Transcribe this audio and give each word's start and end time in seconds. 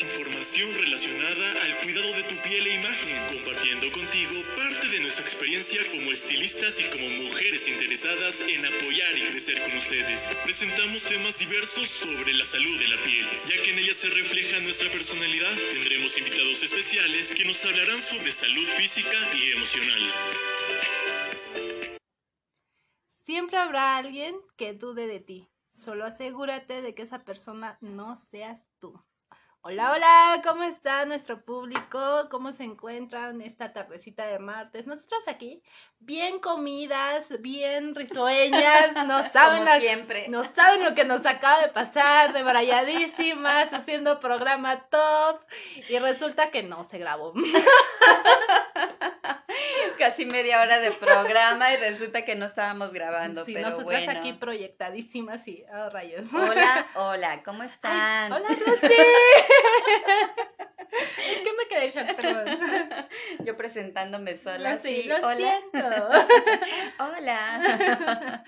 información 0.00 0.72
relacionada 0.74 1.52
al 1.64 1.76
cuidado 1.78 2.10
de 2.14 2.22
tu 2.22 2.40
piel 2.40 2.66
e 2.66 2.74
imagen, 2.76 3.26
compartiendo 3.28 3.92
contigo 3.92 4.40
parte 4.56 4.88
de 4.88 5.00
nuestra 5.00 5.24
experiencia 5.24 5.82
como 5.90 6.10
estilistas 6.10 6.80
y 6.80 6.84
como 6.84 7.06
mujeres 7.22 7.68
interesadas 7.68 8.40
en 8.40 8.64
apoyar 8.64 9.18
y 9.18 9.22
crecer 9.22 9.60
con 9.60 9.76
ustedes. 9.76 10.28
Presentamos 10.44 11.04
temas 11.04 11.38
diversos 11.38 11.90
sobre 11.90 12.32
la 12.32 12.44
salud 12.46 12.78
de 12.78 12.88
la 12.88 13.02
piel, 13.02 13.26
ya 13.46 13.62
que 13.62 13.72
en 13.72 13.80
ella 13.80 13.92
se 13.92 14.08
refleja 14.08 14.60
nuestra 14.60 14.88
personalidad. 14.90 15.54
Tendremos 15.72 16.16
invitados 16.16 16.62
especiales 16.62 17.30
que 17.32 17.44
nos 17.44 17.62
hablarán 17.66 18.00
sobre 18.00 18.32
salud 18.32 18.66
física 18.66 19.18
y 19.34 19.52
emocional. 19.52 20.10
Siempre 23.24 23.58
habrá 23.58 23.98
alguien 23.98 24.34
que 24.56 24.72
dude 24.72 25.06
de 25.06 25.20
ti. 25.20 25.48
Solo 25.70 26.06
asegúrate 26.06 26.80
de 26.80 26.94
que 26.94 27.02
esa 27.02 27.24
persona 27.24 27.76
no 27.80 28.16
seas 28.16 28.64
tú. 28.78 28.98
Hola, 29.64 29.92
hola, 29.92 30.42
¿cómo 30.44 30.64
está 30.64 31.04
nuestro 31.04 31.44
público? 31.44 32.26
¿Cómo 32.32 32.52
se 32.52 32.64
encuentran 32.64 33.40
esta 33.40 33.72
tardecita 33.72 34.26
de 34.26 34.40
martes? 34.40 34.88
Nosotros 34.88 35.28
aquí, 35.28 35.62
bien 36.00 36.40
comidas, 36.40 37.40
bien 37.40 37.94
risueñas, 37.94 38.92
no 39.06 39.22
saben, 39.30 39.64
Como 39.64 39.78
siempre. 39.78 40.26
no 40.28 40.42
saben 40.42 40.82
lo 40.82 40.96
que 40.96 41.04
nos 41.04 41.24
acaba 41.26 41.60
de 41.62 41.68
pasar, 41.68 42.32
de 42.32 42.42
brayadísimas, 42.42 43.72
haciendo 43.72 44.18
programa 44.18 44.80
top, 44.88 45.40
y 45.88 45.96
resulta 46.00 46.50
que 46.50 46.64
no 46.64 46.82
se 46.82 46.98
grabó. 46.98 47.32
Casi 50.02 50.26
media 50.26 50.60
hora 50.60 50.80
de 50.80 50.90
programa 50.90 51.72
y 51.72 51.76
resulta 51.76 52.24
que 52.24 52.34
no 52.34 52.44
estábamos 52.44 52.92
grabando, 52.92 53.44
Sí, 53.44 53.54
pero 53.54 53.68
nosotras 53.70 54.04
bueno. 54.04 54.18
aquí 54.18 54.32
proyectadísimas 54.32 55.46
y, 55.46 55.64
oh, 55.72 55.90
rayos. 55.90 56.26
Hola, 56.34 56.86
hola, 56.96 57.42
¿cómo 57.44 57.62
Ay, 57.62 57.68
están? 57.68 58.32
hola, 58.32 58.48
Rosy. 58.66 58.92
es 61.30 61.40
que 61.40 61.52
me 61.56 61.68
quedé 61.68 61.90
shock, 61.90 62.16
perdón. 62.16 62.58
Yo 63.44 63.56
presentándome 63.56 64.36
sola. 64.36 64.76
Sí, 64.78 65.02
sí, 65.02 65.08
lo 65.08 65.16
hola. 65.18 65.36
siento. 65.36 65.88
Hola. 66.98 68.44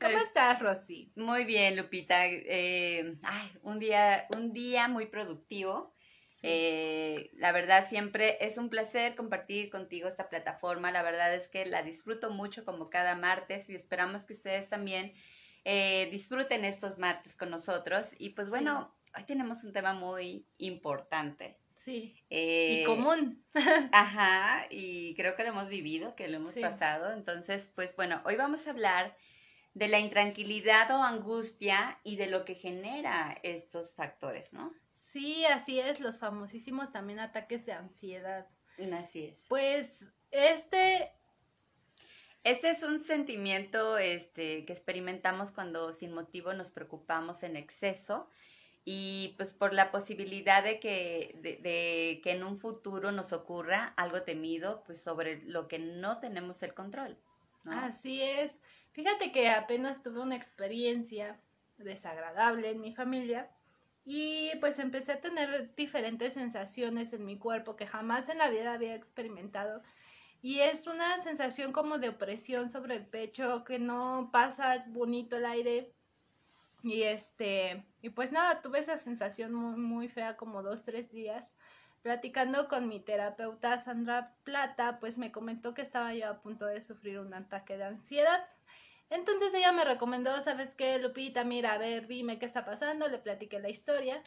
¿Cómo 0.00 0.16
Es- 0.18 0.22
estás, 0.24 0.60
Rosy? 0.60 1.12
Muy 1.16 1.44
bien, 1.44 1.76
Lupita. 1.76 2.26
Eh, 2.26 3.14
ay, 3.24 3.52
un 3.62 3.78
día, 3.78 4.26
un 4.36 4.52
día 4.52 4.86
muy 4.88 5.06
productivo. 5.06 5.94
Eh, 6.42 7.30
la 7.34 7.52
verdad 7.52 7.86
siempre 7.88 8.38
es 8.40 8.56
un 8.58 8.70
placer 8.70 9.14
compartir 9.14 9.70
contigo 9.70 10.08
esta 10.08 10.28
plataforma. 10.28 10.90
La 10.92 11.02
verdad 11.02 11.34
es 11.34 11.48
que 11.48 11.66
la 11.66 11.82
disfruto 11.82 12.30
mucho 12.30 12.64
como 12.64 12.90
cada 12.90 13.14
martes 13.16 13.68
y 13.68 13.74
esperamos 13.74 14.24
que 14.24 14.32
ustedes 14.32 14.68
también 14.68 15.12
eh, 15.64 16.08
disfruten 16.10 16.64
estos 16.64 16.98
martes 16.98 17.36
con 17.36 17.50
nosotros. 17.50 18.14
Y 18.18 18.30
pues 18.30 18.48
Sí. 18.48 18.50
bueno, 18.50 18.96
hoy 19.16 19.24
tenemos 19.24 19.64
un 19.64 19.72
tema 19.72 19.92
muy 19.94 20.46
importante. 20.58 21.58
Sí. 21.74 22.14
Eh, 22.30 22.82
Y 22.82 22.84
común. 22.84 23.44
Ajá, 23.94 24.66
y 24.70 25.14
creo 25.16 25.34
que 25.36 25.42
lo 25.42 25.50
hemos 25.50 25.68
vivido, 25.68 26.14
que 26.14 26.28
lo 26.28 26.36
hemos 26.38 26.50
Sí. 26.54 26.60
pasado. 26.60 27.12
Entonces, 27.12 27.70
pues 27.74 27.94
bueno, 27.96 28.22
hoy 28.24 28.36
vamos 28.36 28.66
a 28.66 28.70
hablar 28.70 29.16
de 29.74 29.88
la 29.88 29.98
intranquilidad 29.98 30.90
o 30.90 31.02
angustia 31.02 31.98
y 32.02 32.16
de 32.16 32.26
lo 32.26 32.44
que 32.44 32.54
genera 32.54 33.38
estos 33.42 33.92
factores, 33.92 34.52
¿no? 34.52 34.72
Sí, 34.92 35.44
así 35.46 35.80
es, 35.80 36.00
los 36.00 36.18
famosísimos 36.18 36.92
también 36.92 37.20
ataques 37.20 37.66
de 37.66 37.72
ansiedad. 37.72 38.48
Así 38.92 39.26
es. 39.26 39.46
Pues 39.48 40.06
este, 40.30 41.12
Este 42.44 42.70
es 42.70 42.82
un 42.82 42.98
sentimiento 42.98 43.98
este, 43.98 44.64
que 44.64 44.72
experimentamos 44.72 45.50
cuando 45.50 45.92
sin 45.92 46.12
motivo 46.12 46.52
nos 46.54 46.70
preocupamos 46.70 47.42
en 47.42 47.56
exceso 47.56 48.28
y 48.84 49.34
pues 49.36 49.52
por 49.52 49.74
la 49.74 49.90
posibilidad 49.90 50.64
de 50.64 50.80
que, 50.80 51.36
de, 51.42 51.56
de 51.56 52.20
que 52.24 52.32
en 52.32 52.42
un 52.42 52.56
futuro 52.56 53.12
nos 53.12 53.32
ocurra 53.32 53.92
algo 53.96 54.22
temido, 54.22 54.82
pues 54.84 55.02
sobre 55.02 55.42
lo 55.42 55.68
que 55.68 55.78
no 55.78 56.18
tenemos 56.18 56.62
el 56.62 56.72
control. 56.72 57.18
¿no? 57.64 57.72
así 57.72 58.22
es. 58.22 58.58
Fíjate 58.92 59.32
que 59.32 59.48
apenas 59.48 60.02
tuve 60.02 60.20
una 60.20 60.36
experiencia 60.36 61.40
desagradable 61.78 62.70
en 62.70 62.80
mi 62.80 62.94
familia 62.94 63.50
y 64.04 64.50
pues 64.60 64.78
empecé 64.78 65.12
a 65.12 65.20
tener 65.20 65.74
diferentes 65.76 66.32
sensaciones 66.34 67.12
en 67.12 67.24
mi 67.24 67.38
cuerpo 67.38 67.76
que 67.76 67.86
jamás 67.86 68.28
en 68.28 68.38
la 68.38 68.50
vida 68.50 68.72
había 68.72 68.94
experimentado. 68.94 69.82
Y 70.42 70.60
es 70.60 70.86
una 70.86 71.18
sensación 71.18 71.72
como 71.72 71.98
de 71.98 72.08
opresión 72.08 72.70
sobre 72.70 72.96
el 72.96 73.06
pecho, 73.06 73.62
que 73.64 73.78
no 73.78 74.30
pasa 74.32 74.84
bonito 74.88 75.36
el 75.36 75.44
aire. 75.44 75.92
Y 76.82 77.02
este, 77.02 77.84
y 78.00 78.08
pues 78.08 78.32
nada, 78.32 78.62
tuve 78.62 78.78
esa 78.78 78.96
sensación 78.96 79.52
muy, 79.52 79.78
muy 79.78 80.08
fea 80.08 80.36
como 80.36 80.62
dos, 80.62 80.82
tres 80.82 81.12
días. 81.12 81.52
Platicando 82.02 82.66
con 82.68 82.88
mi 82.88 82.98
terapeuta 82.98 83.76
Sandra 83.76 84.34
Plata, 84.42 84.98
pues 85.00 85.18
me 85.18 85.30
comentó 85.30 85.74
que 85.74 85.82
estaba 85.82 86.14
yo 86.14 86.30
a 86.30 86.40
punto 86.40 86.64
de 86.64 86.80
sufrir 86.80 87.18
un 87.18 87.34
ataque 87.34 87.76
de 87.76 87.84
ansiedad. 87.84 88.46
Entonces 89.10 89.52
ella 89.52 89.72
me 89.72 89.84
recomendó, 89.84 90.40
¿sabes 90.40 90.74
qué, 90.74 90.98
Lupita? 90.98 91.44
Mira, 91.44 91.74
a 91.74 91.78
ver, 91.78 92.06
dime 92.06 92.38
qué 92.38 92.46
está 92.46 92.64
pasando. 92.64 93.06
Le 93.08 93.18
platiqué 93.18 93.58
la 93.60 93.68
historia. 93.68 94.22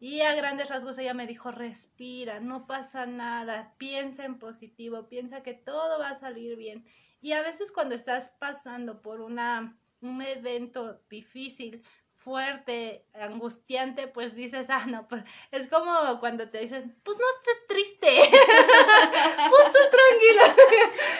Y 0.00 0.20
a 0.20 0.34
grandes 0.34 0.68
rasgos 0.68 0.98
ella 0.98 1.14
me 1.14 1.26
dijo, 1.26 1.50
respira, 1.50 2.40
no 2.40 2.66
pasa 2.66 3.06
nada, 3.06 3.74
piensa 3.78 4.26
en 4.26 4.38
positivo, 4.38 5.08
piensa 5.08 5.42
que 5.42 5.54
todo 5.54 5.98
va 5.98 6.10
a 6.10 6.20
salir 6.20 6.56
bien. 6.56 6.84
Y 7.22 7.32
a 7.32 7.40
veces 7.40 7.72
cuando 7.72 7.94
estás 7.94 8.34
pasando 8.38 9.00
por 9.00 9.22
una, 9.22 9.78
un 10.02 10.20
evento 10.20 11.00
difícil, 11.08 11.82
fuerte, 12.24 13.04
angustiante, 13.14 14.08
pues 14.08 14.34
dices, 14.34 14.70
ah, 14.70 14.86
no, 14.86 15.06
pues 15.06 15.22
es 15.50 15.68
como 15.68 16.18
cuando 16.20 16.48
te 16.48 16.58
dicen, 16.60 16.96
pues 17.02 17.18
no 17.18 17.24
estés 17.36 17.66
triste, 17.68 18.08
pues 19.50 19.72
tú 19.72 19.78
tranquila. 19.90 20.56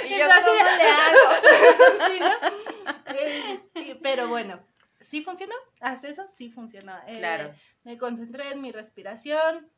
¿Y 0.04 0.14
Y 0.14 0.19
yo 0.19 0.25
así 0.26 0.44
cómo 0.44 0.70
le 0.76 0.84
hago? 1.04 2.09
Sí, 2.09 2.20
¿no? 2.20 3.14
Eh, 3.16 4.00
pero 4.03 4.28
bueno, 4.28 4.60
¿sí 5.00 5.22
funcionó? 5.22 5.54
¿Haz 5.81 6.04
eso? 6.04 6.26
Sí 6.26 6.50
funcionó. 6.50 6.97
Eh, 7.06 7.19
Claro. 7.19 7.54
Me 7.84 7.98
concentré 7.98 8.50
en 8.50 8.62
mi 8.62 8.72
respiración, 8.72 9.70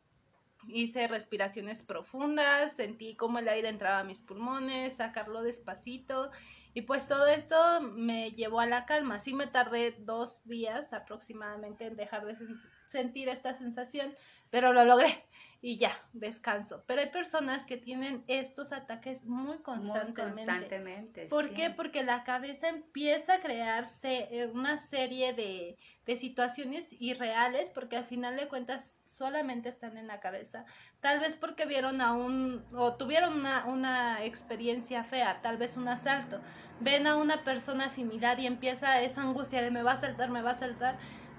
hice 0.69 1.09
respiraciones 1.09 1.82
profundas, 1.82 2.72
sentí 2.72 3.16
cómo 3.16 3.41
el 3.41 3.48
aire 3.48 3.69
entraba 3.69 3.98
a 3.98 4.04
mis 4.04 4.20
pulmones, 4.22 4.94
sacarlo 4.97 5.42
despacito. 5.42 6.31
Y 6.76 6.82
pues 6.82 7.09
todo 7.09 7.26
esto 7.26 7.56
me 7.81 8.32
llevó 8.32 8.60
a 8.60 8.66
la 8.66 8.84
calma. 8.84 9.19
Sí 9.19 9.32
me 9.32 9.47
tardé 9.47 9.92
dos 9.98 10.44
días 10.44 10.92
aproximadamente 10.92 11.87
en 11.87 11.97
dejar 11.97 12.26
de 12.26 12.34
sen- 12.34 12.60
sentir 12.87 13.31
esta 13.31 13.54
sensación, 13.54 14.14
pero 14.50 14.75
lo 14.75 14.84
logré 14.84 15.25
y 15.66 15.78
ya, 15.78 16.00
descanso. 16.12 16.84
Pero 16.87 17.00
hay 17.00 17.09
personas 17.09 17.66
que 17.66 17.77
tienen 17.77 18.22
estos 18.28 18.71
ataques 18.71 19.25
muy 19.25 19.47
Muy 19.47 19.59
constantemente. 19.59 20.22
constantemente. 20.22 21.27
¿Por 21.27 21.49
sí. 21.49 21.54
qué? 21.54 21.71
Porque 21.71 22.04
la 22.04 22.22
cabeza 22.22 22.69
empieza 22.69 23.34
a 23.34 23.41
crearse 23.41 24.28
eh, 24.31 24.47
una 24.47 24.78
serie 24.78 25.32
de, 25.32 25.77
de 26.06 26.16
situaciones 26.16 26.87
irreales, 27.00 27.69
porque 27.71 27.97
al 27.97 28.04
final 28.04 28.37
de 28.37 28.47
cuentas 28.47 29.00
solamente 29.03 29.69
están 29.69 29.97
en 29.97 30.06
la 30.06 30.21
cabeza. 30.21 30.66
Tal 31.00 31.19
vez 31.19 31.34
porque 31.34 31.66
vieron 31.66 32.00
a 32.00 32.12
un, 32.12 32.65
o 32.72 32.94
tuvieron 32.94 33.34
una, 33.34 33.65
una 33.66 34.22
experiencia 34.25 35.03
fea, 35.03 35.43
tal 35.43 35.56
vez 35.56 35.77
un 35.77 35.88
asalto. 35.88 36.41
Ven 36.78 37.09
a 37.09 37.16
una 37.16 37.43
persona 37.43 37.88
similar 37.88 38.38
y 38.38 38.47
empieza 38.47 39.00
esa 39.00 39.22
angustia 39.22 39.62
de 39.62 39.72
me 39.72 39.83
va 39.83 39.94
a 39.94 39.97
saltar, 39.97 40.31
me 40.31 40.43
va 40.43 40.53
a 40.53 40.54
saltar, 40.54 40.97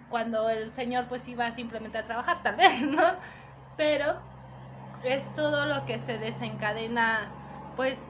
cuando 0.09 0.49
el 0.49 0.73
señor 0.73 1.07
pues 1.07 1.25
iba 1.29 1.49
simplemente 1.53 1.97
a 1.97 2.05
trabajar, 2.05 2.43
tal 2.43 2.57
vez, 2.57 2.81
¿no? 2.81 3.15
Pero 3.77 4.21
es 5.03 5.33
todo 5.35 5.65
lo 5.65 5.85
que 5.85 5.99
se 5.99 6.17
desencadena, 6.17 7.33
pues, 7.75 8.05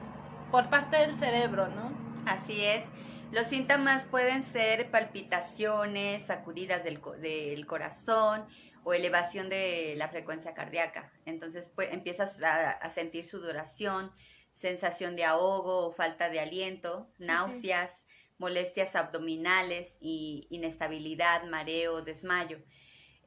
por 0.50 0.68
parte 0.70 0.96
del 0.96 1.14
cerebro, 1.14 1.68
¿no? 1.68 1.92
Así 2.24 2.64
es. 2.64 2.92
Los 3.30 3.46
síntomas 3.46 4.04
pueden 4.04 4.42
ser 4.42 4.90
palpitaciones, 4.90 6.26
sacudidas 6.26 6.84
del, 6.84 7.00
del 7.20 7.66
corazón 7.66 8.46
o 8.84 8.94
elevación 8.94 9.48
de 9.48 9.94
la 9.96 10.08
frecuencia 10.08 10.54
cardíaca. 10.54 11.12
Entonces 11.24 11.70
pues, 11.74 11.92
empiezas 11.92 12.42
a, 12.42 12.70
a 12.72 12.88
sentir 12.90 13.24
sudoración, 13.26 14.12
sensación 14.54 15.16
de 15.16 15.24
ahogo 15.24 15.86
o 15.86 15.92
falta 15.92 16.30
de 16.30 16.40
aliento, 16.40 17.12
Sí, 17.20 17.24
sí. 17.24 17.26
náuseas, 17.26 18.06
molestias 18.38 18.96
abdominales 18.96 19.96
y 20.00 20.46
inestabilidad, 20.50 21.44
mareo, 21.44 22.02
desmayo. 22.02 22.58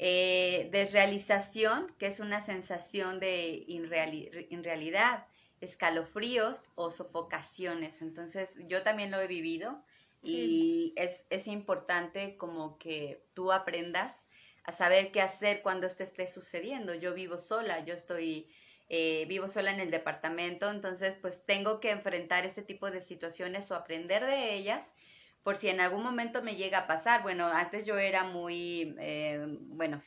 Eh, 0.03 0.67
desrealización, 0.71 1.85
que 1.99 2.07
es 2.07 2.19
una 2.19 2.41
sensación 2.41 3.19
de 3.19 3.63
inreali- 3.67 4.47
irrealidad, 4.49 5.27
escalofríos 5.59 6.63
o 6.73 6.89
sofocaciones. 6.89 8.01
Entonces, 8.01 8.57
yo 8.67 8.81
también 8.81 9.11
lo 9.11 9.21
he 9.21 9.27
vivido 9.27 9.83
y 10.23 10.93
es, 10.95 11.27
es 11.29 11.45
importante 11.45 12.35
como 12.35 12.79
que 12.79 13.21
tú 13.35 13.51
aprendas 13.51 14.25
a 14.63 14.71
saber 14.71 15.11
qué 15.11 15.21
hacer 15.21 15.61
cuando 15.61 15.85
esto 15.85 16.01
esté 16.01 16.25
sucediendo. 16.25 16.95
Yo 16.95 17.13
vivo 17.13 17.37
sola, 17.37 17.85
yo 17.85 17.93
estoy, 17.93 18.49
eh, 18.89 19.25
vivo 19.27 19.47
sola 19.47 19.69
en 19.71 19.79
el 19.79 19.91
departamento, 19.91 20.71
entonces 20.71 21.15
pues 21.21 21.45
tengo 21.45 21.79
que 21.79 21.91
enfrentar 21.91 22.43
este 22.47 22.63
tipo 22.63 22.89
de 22.89 23.01
situaciones 23.01 23.69
o 23.69 23.75
aprender 23.75 24.25
de 24.25 24.55
ellas 24.55 24.93
por 25.43 25.55
si 25.57 25.69
en 25.69 25.79
algún 25.79 26.03
momento 26.03 26.43
me 26.43 26.55
llega 26.55 26.79
a 26.79 26.87
pasar. 26.87 27.23
Bueno, 27.23 27.47
antes 27.47 27.85
yo 27.85 27.97
era 27.97 28.23
muy, 28.23 28.95
eh, 28.99 29.45
bueno, 29.47 30.01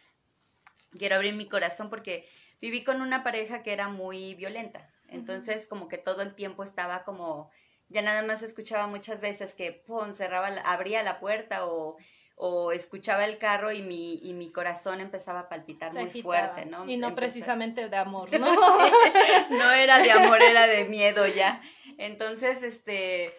quiero 0.98 1.16
abrir 1.16 1.34
mi 1.34 1.48
corazón 1.48 1.90
porque 1.90 2.26
viví 2.60 2.84
con 2.84 3.00
una 3.00 3.25
pareja 3.25 3.62
que 3.62 3.72
era 3.72 3.88
muy 3.88 4.34
violenta. 4.34 4.90
Entonces, 5.08 5.66
como 5.66 5.88
que 5.88 5.98
todo 5.98 6.22
el 6.22 6.34
tiempo 6.34 6.64
estaba 6.64 7.04
como, 7.04 7.50
ya 7.88 8.02
nada 8.02 8.22
más 8.22 8.42
escuchaba 8.42 8.86
muchas 8.86 9.20
veces 9.20 9.54
que, 9.54 9.72
pum, 9.72 10.12
cerraba, 10.12 10.48
abría 10.64 11.02
la 11.02 11.20
puerta 11.20 11.66
o, 11.66 11.96
o 12.36 12.72
escuchaba 12.72 13.25
el 13.25 13.38
carro 13.38 13.70
y 13.70 13.82
mi, 13.82 14.14
y 14.22 14.32
mi 14.32 14.50
corazón 14.50 15.00
empezaba 15.00 15.40
a 15.40 15.48
palpitar 15.48 15.92
muy 15.92 16.22
fuerte, 16.22 16.66
¿no? 16.66 16.88
Y 16.88 16.96
no 16.96 17.14
precisamente 17.14 17.88
de 17.88 17.96
amor, 17.96 18.28
¿no? 18.40 18.46
no 19.50 19.70
era 19.72 19.98
de 19.98 20.10
amor, 20.10 20.42
era 20.42 20.66
de 20.66 20.84
miedo 20.84 21.26
ya. 21.26 21.62
Entonces, 21.96 22.62
este, 22.62 23.32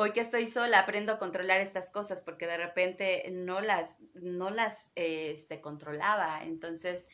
hoy 0.00 0.12
que 0.12 0.20
estoy 0.20 0.46
sola 0.46 0.80
aprendo 0.80 1.12
a 1.12 1.18
controlar 1.18 1.60
estas 1.60 1.90
cosas 1.90 2.20
porque 2.20 2.46
de 2.46 2.56
repente 2.56 3.28
no 3.30 3.60
las, 3.60 3.98
no 4.14 4.50
las, 4.50 4.90
este, 4.94 5.60
controlaba. 5.60 6.42
Entonces, 6.42 7.04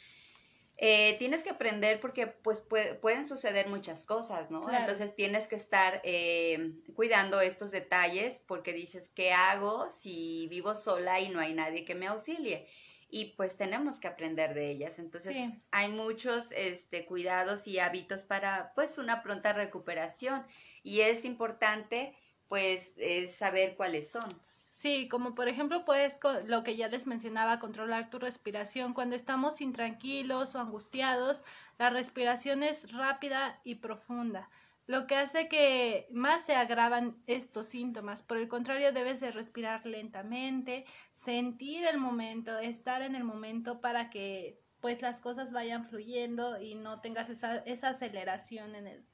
eh, 0.79 1.17
tienes 1.19 1.43
que 1.43 1.51
aprender 1.51 2.01
porque 2.01 2.27
pues 2.27 2.61
pueden 2.61 3.27
suceder 3.27 3.69
muchas 3.69 4.05
cosas, 4.05 4.51
¿no? 4.51 4.71
Entonces 4.71 5.15
tienes 5.15 5.49
que 5.49 5.57
estar 5.57 6.03
eh, 6.05 6.75
cuidando 6.95 7.41
estos 7.41 7.71
detalles 7.71 8.43
porque 8.47 8.73
dices, 8.73 9.11
¿qué 9.15 9.33
hago 9.33 9.89
si 9.89 10.47
vivo 10.49 10.75
sola 10.75 11.19
y 11.19 11.31
no 11.31 11.41
hay 11.41 11.55
nadie 11.55 11.85
que 11.85 11.95
me 11.95 12.07
auxilie? 12.07 12.69
Y 13.09 13.37
pues 13.37 13.57
tenemos 13.57 13.99
que 13.99 14.09
aprender 14.09 14.53
de 14.53 14.71
ellas. 14.71 14.99
Entonces 14.99 15.63
hay 15.71 15.89
muchos 15.89 16.53
este, 16.53 17.07
cuidados 17.07 17.67
y 17.67 17.79
hábitos 17.79 18.25
para 18.25 18.73
pues 18.75 18.99
una 18.99 19.23
pronta 19.23 19.55
recuperación 19.55 20.45
y 20.83 21.01
es 21.01 21.25
importante 21.25 22.15
pues 22.49 22.95
saber 23.29 23.77
cuáles 23.77 24.11
son. 24.11 24.41
Sí, 24.69 25.09
como 25.09 25.35
por 25.35 25.49
ejemplo 25.49 25.85
puedes, 25.85 26.21
lo 26.47 26.63
que 26.63 26.77
ya 26.77 26.89
les 26.89 27.07
mencionaba, 27.07 27.59
controlar 27.59 28.11
tu 28.11 28.19
respiración. 28.19 28.93
Cuando 28.93 29.17
estamos 29.17 29.61
intranquilos 29.61 30.55
o 30.55 30.61
angustiados, 30.61 31.45
la 31.79 31.89
respiración 31.91 32.63
es 32.63 32.93
rápida 32.93 33.61
y 33.65 33.77
profunda, 33.77 34.51
lo 34.87 35.07
que 35.07 35.17
hace 35.17 35.49
que 35.49 36.07
más 36.11 36.45
se 36.45 36.55
agravan 36.55 37.17
estos 37.27 37.67
síntomas. 37.67 38.23
Por 38.23 38.37
el 38.37 38.49
contrario, 38.49 38.93
debes 38.93 39.21
de 39.21 39.31
respirar 39.31 39.87
lentamente, 39.87 40.85
sentir 41.15 41.85
el 41.87 41.99
momento, 41.99 42.59
estar 42.59 43.03
en 43.03 43.15
el 43.17 43.25
momento 43.25 43.81
para 43.81 44.11
que 44.11 44.61
pues 44.81 45.01
las 45.03 45.21
cosas 45.21 45.53
vayan 45.53 45.87
fluyendo 45.87 46.61
y 46.61 46.75
no 46.75 47.01
tengas 47.01 47.31
esa, 47.31 47.57
esa 47.59 47.89
aceleración 47.89 48.75
en 48.75 48.87
el, 48.87 49.05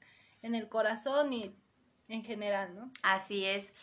en 0.41 0.55
el 0.55 0.67
corazón 0.67 1.33
y 1.33 1.55
en 2.07 2.23
general, 2.23 2.75
¿no? 2.75 2.91
Así 3.01 3.45
es 3.45 3.73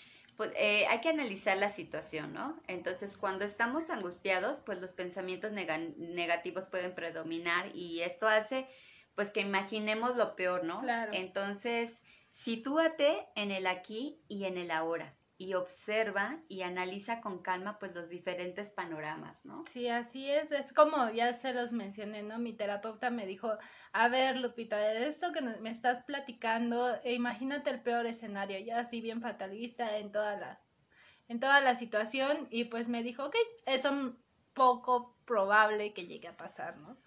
pues 0.40 0.52
eh, 0.56 0.86
hay 0.86 1.02
que 1.02 1.10
analizar 1.10 1.58
la 1.58 1.68
situación, 1.68 2.32
¿no? 2.32 2.58
Entonces, 2.66 3.18
cuando 3.18 3.44
estamos 3.44 3.90
angustiados, 3.90 4.58
pues 4.58 4.80
los 4.80 4.94
pensamientos 4.94 5.52
negativos 5.52 6.64
pueden 6.64 6.94
predominar 6.94 7.76
y 7.76 8.00
esto 8.00 8.26
hace, 8.26 8.66
pues 9.14 9.30
que 9.30 9.40
imaginemos 9.40 10.16
lo 10.16 10.36
peor, 10.36 10.64
¿no? 10.64 10.80
Claro. 10.80 11.12
Entonces, 11.12 12.00
sitúate 12.32 13.28
en 13.34 13.50
el 13.50 13.66
aquí 13.66 14.18
y 14.28 14.44
en 14.44 14.56
el 14.56 14.70
ahora 14.70 15.14
y 15.40 15.54
observa 15.54 16.38
y 16.48 16.60
analiza 16.60 17.22
con 17.22 17.38
calma 17.38 17.78
pues 17.78 17.94
los 17.94 18.10
diferentes 18.10 18.68
panoramas, 18.68 19.42
¿no? 19.46 19.64
Sí, 19.68 19.88
así 19.88 20.30
es, 20.30 20.52
es 20.52 20.74
como 20.74 21.08
ya 21.08 21.32
se 21.32 21.54
los 21.54 21.72
mencioné, 21.72 22.22
¿no? 22.22 22.38
Mi 22.38 22.52
terapeuta 22.52 23.08
me 23.08 23.24
dijo, 23.24 23.50
a 23.92 24.08
ver, 24.08 24.36
Lupita, 24.36 24.76
de 24.76 25.06
esto 25.06 25.32
que 25.32 25.40
me 25.40 25.70
estás 25.70 26.02
platicando, 26.02 26.94
e 27.04 27.14
imagínate 27.14 27.70
el 27.70 27.80
peor 27.80 28.04
escenario, 28.04 28.58
ya 28.58 28.80
así 28.80 29.00
bien 29.00 29.22
fatalista 29.22 29.96
en 29.96 30.12
toda 30.12 30.36
la, 30.36 30.60
en 31.26 31.40
toda 31.40 31.62
la 31.62 31.74
situación, 31.74 32.46
y 32.50 32.64
pues 32.64 32.88
me 32.88 33.02
dijo, 33.02 33.24
ok, 33.24 33.36
es 33.64 33.86
un 33.86 34.22
poco 34.52 35.16
probable 35.24 35.94
que 35.94 36.06
llegue 36.06 36.28
a 36.28 36.36
pasar, 36.36 36.76
¿no? 36.76 36.98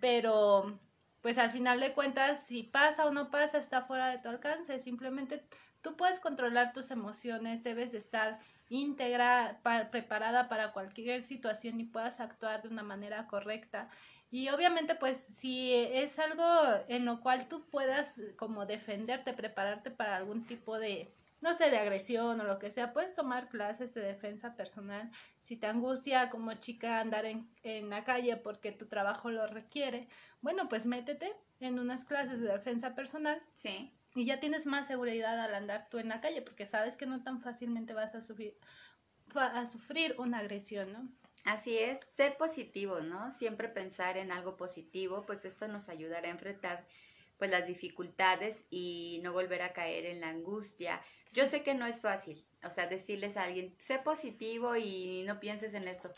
Pero, 0.00 0.80
pues 1.20 1.36
al 1.36 1.50
final 1.50 1.80
de 1.80 1.92
cuentas, 1.92 2.46
si 2.46 2.62
pasa 2.62 3.04
o 3.04 3.10
no 3.10 3.30
pasa, 3.30 3.58
está 3.58 3.82
fuera 3.82 4.08
de 4.08 4.16
tu 4.20 4.30
alcance, 4.30 4.78
simplemente 4.78 5.46
Tú 5.82 5.96
puedes 5.96 6.20
controlar 6.20 6.72
tus 6.72 6.90
emociones, 6.90 7.62
debes 7.62 7.94
estar 7.94 8.40
íntegra, 8.68 9.60
preparada 9.90 10.48
para 10.48 10.72
cualquier 10.72 11.22
situación 11.22 11.80
y 11.80 11.84
puedas 11.84 12.20
actuar 12.20 12.62
de 12.62 12.68
una 12.68 12.82
manera 12.82 13.26
correcta. 13.26 13.88
Y 14.30 14.48
obviamente, 14.50 14.94
pues, 14.94 15.18
si 15.18 15.72
es 15.74 16.18
algo 16.18 16.44
en 16.88 17.04
lo 17.04 17.20
cual 17.20 17.48
tú 17.48 17.68
puedas 17.70 18.16
como 18.36 18.66
defenderte, 18.66 19.32
prepararte 19.32 19.90
para 19.90 20.16
algún 20.16 20.44
tipo 20.44 20.78
de, 20.78 21.14
no 21.40 21.54
sé, 21.54 21.70
de 21.70 21.78
agresión 21.78 22.40
o 22.40 22.44
lo 22.44 22.58
que 22.58 22.70
sea, 22.70 22.92
puedes 22.92 23.14
tomar 23.14 23.48
clases 23.48 23.94
de 23.94 24.02
defensa 24.02 24.54
personal. 24.56 25.10
Si 25.40 25.56
te 25.56 25.66
angustia 25.66 26.28
como 26.30 26.52
chica 26.54 27.00
andar 27.00 27.24
en, 27.24 27.48
en 27.62 27.88
la 27.88 28.04
calle 28.04 28.36
porque 28.36 28.72
tu 28.72 28.86
trabajo 28.86 29.30
lo 29.30 29.46
requiere, 29.46 30.08
bueno, 30.42 30.68
pues 30.68 30.84
métete 30.86 31.34
en 31.60 31.78
unas 31.78 32.04
clases 32.04 32.40
de 32.40 32.48
defensa 32.52 32.94
personal. 32.94 33.42
Sí 33.54 33.97
y 34.18 34.24
ya 34.24 34.40
tienes 34.40 34.66
más 34.66 34.86
seguridad 34.86 35.40
al 35.40 35.54
andar 35.54 35.88
tú 35.88 35.98
en 35.98 36.08
la 36.08 36.20
calle 36.20 36.42
porque 36.42 36.66
sabes 36.66 36.96
que 36.96 37.06
no 37.06 37.22
tan 37.22 37.40
fácilmente 37.40 37.92
vas 37.92 38.14
a 38.14 38.22
sufrir, 38.22 38.56
a 39.34 39.64
sufrir 39.66 40.16
una 40.18 40.38
agresión, 40.38 40.92
¿no? 40.92 41.08
Así 41.44 41.78
es, 41.78 42.00
ser 42.10 42.36
positivo, 42.36 43.00
¿no? 43.00 43.30
Siempre 43.30 43.68
pensar 43.68 44.16
en 44.16 44.32
algo 44.32 44.56
positivo, 44.56 45.24
pues 45.24 45.44
esto 45.44 45.68
nos 45.68 45.88
ayudará 45.88 46.28
a 46.28 46.32
enfrentar 46.32 46.86
pues 47.38 47.50
las 47.52 47.68
dificultades 47.68 48.66
y 48.68 49.20
no 49.22 49.32
volver 49.32 49.62
a 49.62 49.72
caer 49.72 50.04
en 50.06 50.20
la 50.20 50.30
angustia. 50.30 51.00
Yo 51.32 51.46
sé 51.46 51.62
que 51.62 51.74
no 51.74 51.86
es 51.86 52.00
fácil, 52.00 52.44
o 52.64 52.70
sea, 52.70 52.88
decirles 52.88 53.36
a 53.36 53.44
alguien, 53.44 53.72
sé 53.78 53.98
positivo 53.98 54.74
y 54.74 55.22
no 55.22 55.38
pienses 55.38 55.74
en 55.74 55.86
esto. 55.86 56.10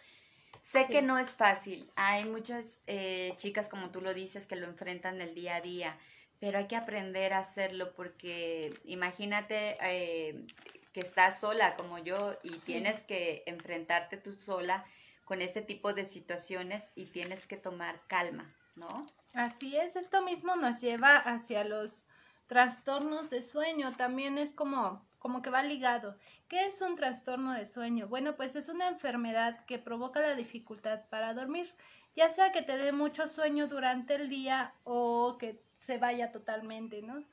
Sé 0.62 0.87
que 0.88 1.02
no 1.02 1.19
es 1.19 1.31
fácil. 1.31 1.91
Hay 1.97 2.25
muchas 2.25 2.81
eh, 2.87 3.35
chicas, 3.37 3.69
como 3.69 3.91
tú 3.91 4.00
lo 4.00 4.14
dices, 4.14 4.47
que 4.47 4.56
lo 4.56 4.67
enfrentan 4.67 5.20
el 5.20 5.35
día 5.35 5.56
a 5.56 5.61
día 5.61 5.99
pero 6.40 6.58
hay 6.58 6.66
que 6.66 6.76
aprender 6.76 7.32
a 7.32 7.38
hacerlo 7.38 7.92
porque 7.94 8.75
imagínate 8.84 9.76
eh, 9.81 10.46
que 10.92 11.00
estás 11.00 11.40
sola 11.40 11.76
como 11.76 11.98
yo 11.98 12.37
y 12.42 12.58
tienes 12.58 13.02
que 13.02 13.44
enfrentarte 13.46 14.16
tú 14.16 14.32
sola 14.32 14.84
con 15.25 15.42
este 15.42 15.62
tipo 15.62 15.92
de 15.92 16.04
situaciones 16.04 16.90
y 16.96 17.06
tienes 17.06 17.46
que 17.46 17.56
tomar 17.56 18.00
calma, 18.08 18.52
¿no? 18.75 19.06
Así 19.34 19.76
es, 19.76 19.94
esto 19.94 20.22
mismo 20.22 20.56
nos 20.56 20.81
lleva 20.81 21.16
hacia 21.16 21.62
los 21.62 22.06
trastornos 22.48 23.31
de 23.31 23.42
sueño, 23.42 23.92
también 23.96 24.38
es 24.38 24.52
como 24.52 25.08
como 25.20 25.42
que 25.42 25.50
va 25.50 25.62
ligado. 25.62 26.16
¿Qué 26.48 26.66
es 26.66 26.81
un 26.81 26.96
trastorno 26.96 27.52
de 27.52 27.66
sueño? 27.66 28.08
Bueno, 28.08 28.37
pues 28.37 28.56
es 28.56 28.69
una 28.69 28.88
enfermedad 28.88 29.64
que 29.66 29.78
provoca 29.78 30.19
la 30.19 30.34
dificultad 30.34 31.02
para 31.10 31.34
dormir, 31.34 31.73
ya 32.17 32.29
sea 32.29 32.52
que 32.52 32.62
te 32.62 32.76
dé 32.76 32.93
mucho 32.93 33.26
sueño 33.26 33.67
durante 33.67 34.14
el 34.14 34.29
día 34.29 34.75
o 34.85 35.37
que 35.38 35.61
se 35.76 35.99
vaya 35.99 36.33
totalmente, 36.33 37.02
¿no? 37.02 37.25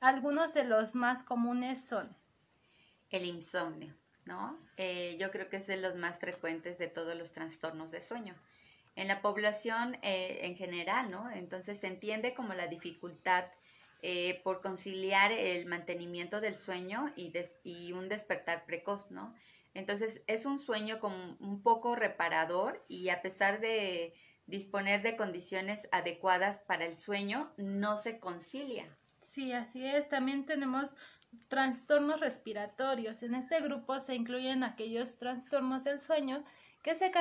Algunos 0.00 0.54
de 0.54 0.64
los 0.64 0.94
más 0.94 1.22
comunes 1.22 1.84
son 1.84 2.16
el 3.10 3.24
insomnio, 3.24 3.94
¿no? 4.24 4.58
Eh, 4.76 5.16
yo 5.18 5.30
creo 5.30 5.48
que 5.48 5.58
es 5.58 5.66
de 5.66 5.76
los 5.76 5.96
más 5.96 6.18
frecuentes 6.18 6.78
de 6.78 6.88
todos 6.88 7.16
los 7.16 7.32
trastornos 7.32 7.90
de 7.90 8.00
sueño. 8.00 8.34
En 8.96 9.08
la 9.08 9.20
población 9.20 9.98
eh, 10.02 10.40
en 10.42 10.56
general, 10.56 11.10
¿no? 11.10 11.30
Entonces 11.30 11.80
se 11.80 11.86
entiende 11.86 12.34
como 12.34 12.54
la 12.54 12.66
dificultad 12.66 13.44
eh, 14.02 14.40
por 14.42 14.62
conciliar 14.62 15.32
el 15.32 15.66
mantenimiento 15.66 16.40
del 16.40 16.56
sueño 16.56 17.12
y, 17.16 17.32
y, 17.64 17.92
un 17.92 18.08
despertar 18.08 18.64
precoz, 18.64 19.10
¿no? 19.10 19.34
Entonces 19.74 20.22
es 20.26 20.46
un 20.46 20.58
sueño 20.58 20.98
como 21.00 21.36
un 21.38 21.62
poco 21.62 21.94
reparador 21.94 22.84
y 22.88 23.08
a 23.10 23.22
pesar 23.22 23.60
de 23.60 24.14
disponer 24.46 25.02
de 25.02 25.16
condiciones 25.16 25.88
adecuadas 25.92 26.58
para 26.58 26.84
el 26.84 26.94
sueño 26.94 27.52
no 27.56 27.96
se 27.96 28.18
concilia. 28.18 28.96
Sí, 29.20 29.52
así 29.52 29.86
es. 29.86 30.08
También 30.08 30.44
tenemos 30.44 30.94
trastornos 31.48 32.20
respiratorios. 32.20 33.22
En 33.22 33.34
este 33.34 33.60
grupo 33.60 34.00
se 34.00 34.14
incluyen 34.14 34.64
aquellos 34.64 35.18
trastornos 35.18 35.84
del 35.84 36.00
sueño 36.00 36.44
que 36.82 36.94
se 36.94 37.12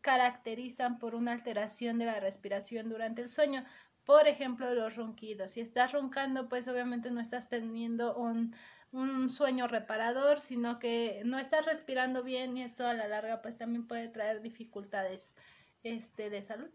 caracterizan 0.00 0.98
por 0.98 1.14
una 1.14 1.32
alteración 1.32 1.98
de 1.98 2.04
la 2.04 2.20
respiración 2.20 2.88
durante 2.88 3.22
el 3.22 3.28
sueño. 3.28 3.64
Por 4.06 4.28
ejemplo, 4.28 4.72
los 4.72 4.94
ronquidos. 4.94 5.52
Si 5.52 5.60
estás 5.60 5.92
roncando, 5.92 6.48
pues 6.48 6.68
obviamente 6.68 7.10
no 7.10 7.20
estás 7.20 7.48
teniendo 7.48 8.16
un, 8.16 8.54
un 8.92 9.30
sueño 9.30 9.66
reparador, 9.66 10.40
sino 10.40 10.78
que 10.78 11.22
no 11.24 11.40
estás 11.40 11.66
respirando 11.66 12.22
bien 12.22 12.56
y 12.56 12.62
esto 12.62 12.86
a 12.86 12.94
la 12.94 13.08
larga 13.08 13.42
pues 13.42 13.56
también 13.56 13.86
puede 13.88 14.08
traer 14.08 14.40
dificultades 14.42 15.34
este, 15.82 16.30
de 16.30 16.40
salud. 16.42 16.70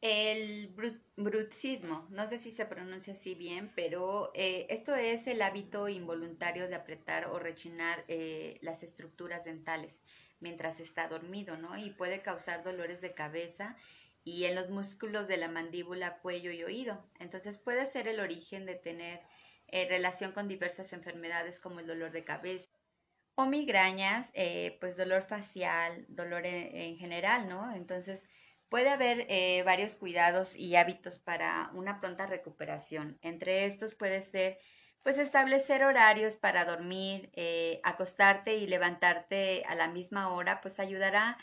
El 0.00 0.74
bruxismo, 1.16 2.06
no 2.10 2.26
sé 2.26 2.38
si 2.38 2.50
se 2.50 2.66
pronuncia 2.66 3.14
así 3.14 3.34
bien, 3.34 3.72
pero 3.74 4.30
eh, 4.34 4.66
esto 4.70 4.94
es 4.94 5.26
el 5.26 5.42
hábito 5.42 5.88
involuntario 5.88 6.68
de 6.68 6.74
apretar 6.76 7.26
o 7.26 7.38
rechinar 7.38 8.04
eh, 8.08 8.58
las 8.62 8.82
estructuras 8.82 9.44
dentales 9.44 10.02
mientras 10.38 10.80
está 10.80 11.08
dormido, 11.08 11.56
¿no? 11.56 11.78
Y 11.78 11.90
puede 11.90 12.20
causar 12.20 12.62
dolores 12.62 13.00
de 13.00 13.14
cabeza 13.14 13.76
y 14.26 14.44
en 14.44 14.54
los 14.54 14.68
músculos 14.68 15.28
de 15.28 15.38
la 15.38 15.48
mandíbula, 15.48 16.18
cuello 16.18 16.50
y 16.50 16.62
oído. 16.62 17.02
Entonces 17.18 17.56
puede 17.56 17.86
ser 17.86 18.08
el 18.08 18.20
origen 18.20 18.66
de 18.66 18.74
tener 18.74 19.22
eh, 19.68 19.88
relación 19.88 20.32
con 20.32 20.48
diversas 20.48 20.92
enfermedades 20.92 21.60
como 21.60 21.80
el 21.80 21.86
dolor 21.86 22.10
de 22.10 22.24
cabeza 22.24 22.70
o 23.36 23.46
migrañas, 23.46 24.32
pues 24.80 24.96
dolor 24.96 25.22
facial, 25.22 26.06
dolor 26.08 26.46
en 26.46 26.96
general, 26.96 27.48
¿no? 27.50 27.74
Entonces, 27.74 28.26
Puede 28.68 28.90
haber 28.90 29.26
eh, 29.28 29.62
varios 29.62 29.94
cuidados 29.94 30.56
y 30.56 30.74
hábitos 30.74 31.18
para 31.20 31.70
una 31.74 32.00
pronta 32.00 32.26
recuperación. 32.26 33.18
Entre 33.22 33.66
estos 33.66 33.94
puede 33.94 34.20
ser, 34.22 34.58
pues, 35.02 35.18
establecer 35.18 35.84
horarios 35.84 36.36
para 36.36 36.64
dormir, 36.64 37.30
eh, 37.34 37.80
acostarte 37.84 38.56
y 38.56 38.66
levantarte 38.66 39.64
a 39.68 39.76
la 39.76 39.86
misma 39.88 40.32
hora, 40.32 40.60
pues 40.60 40.80
ayudará 40.80 41.38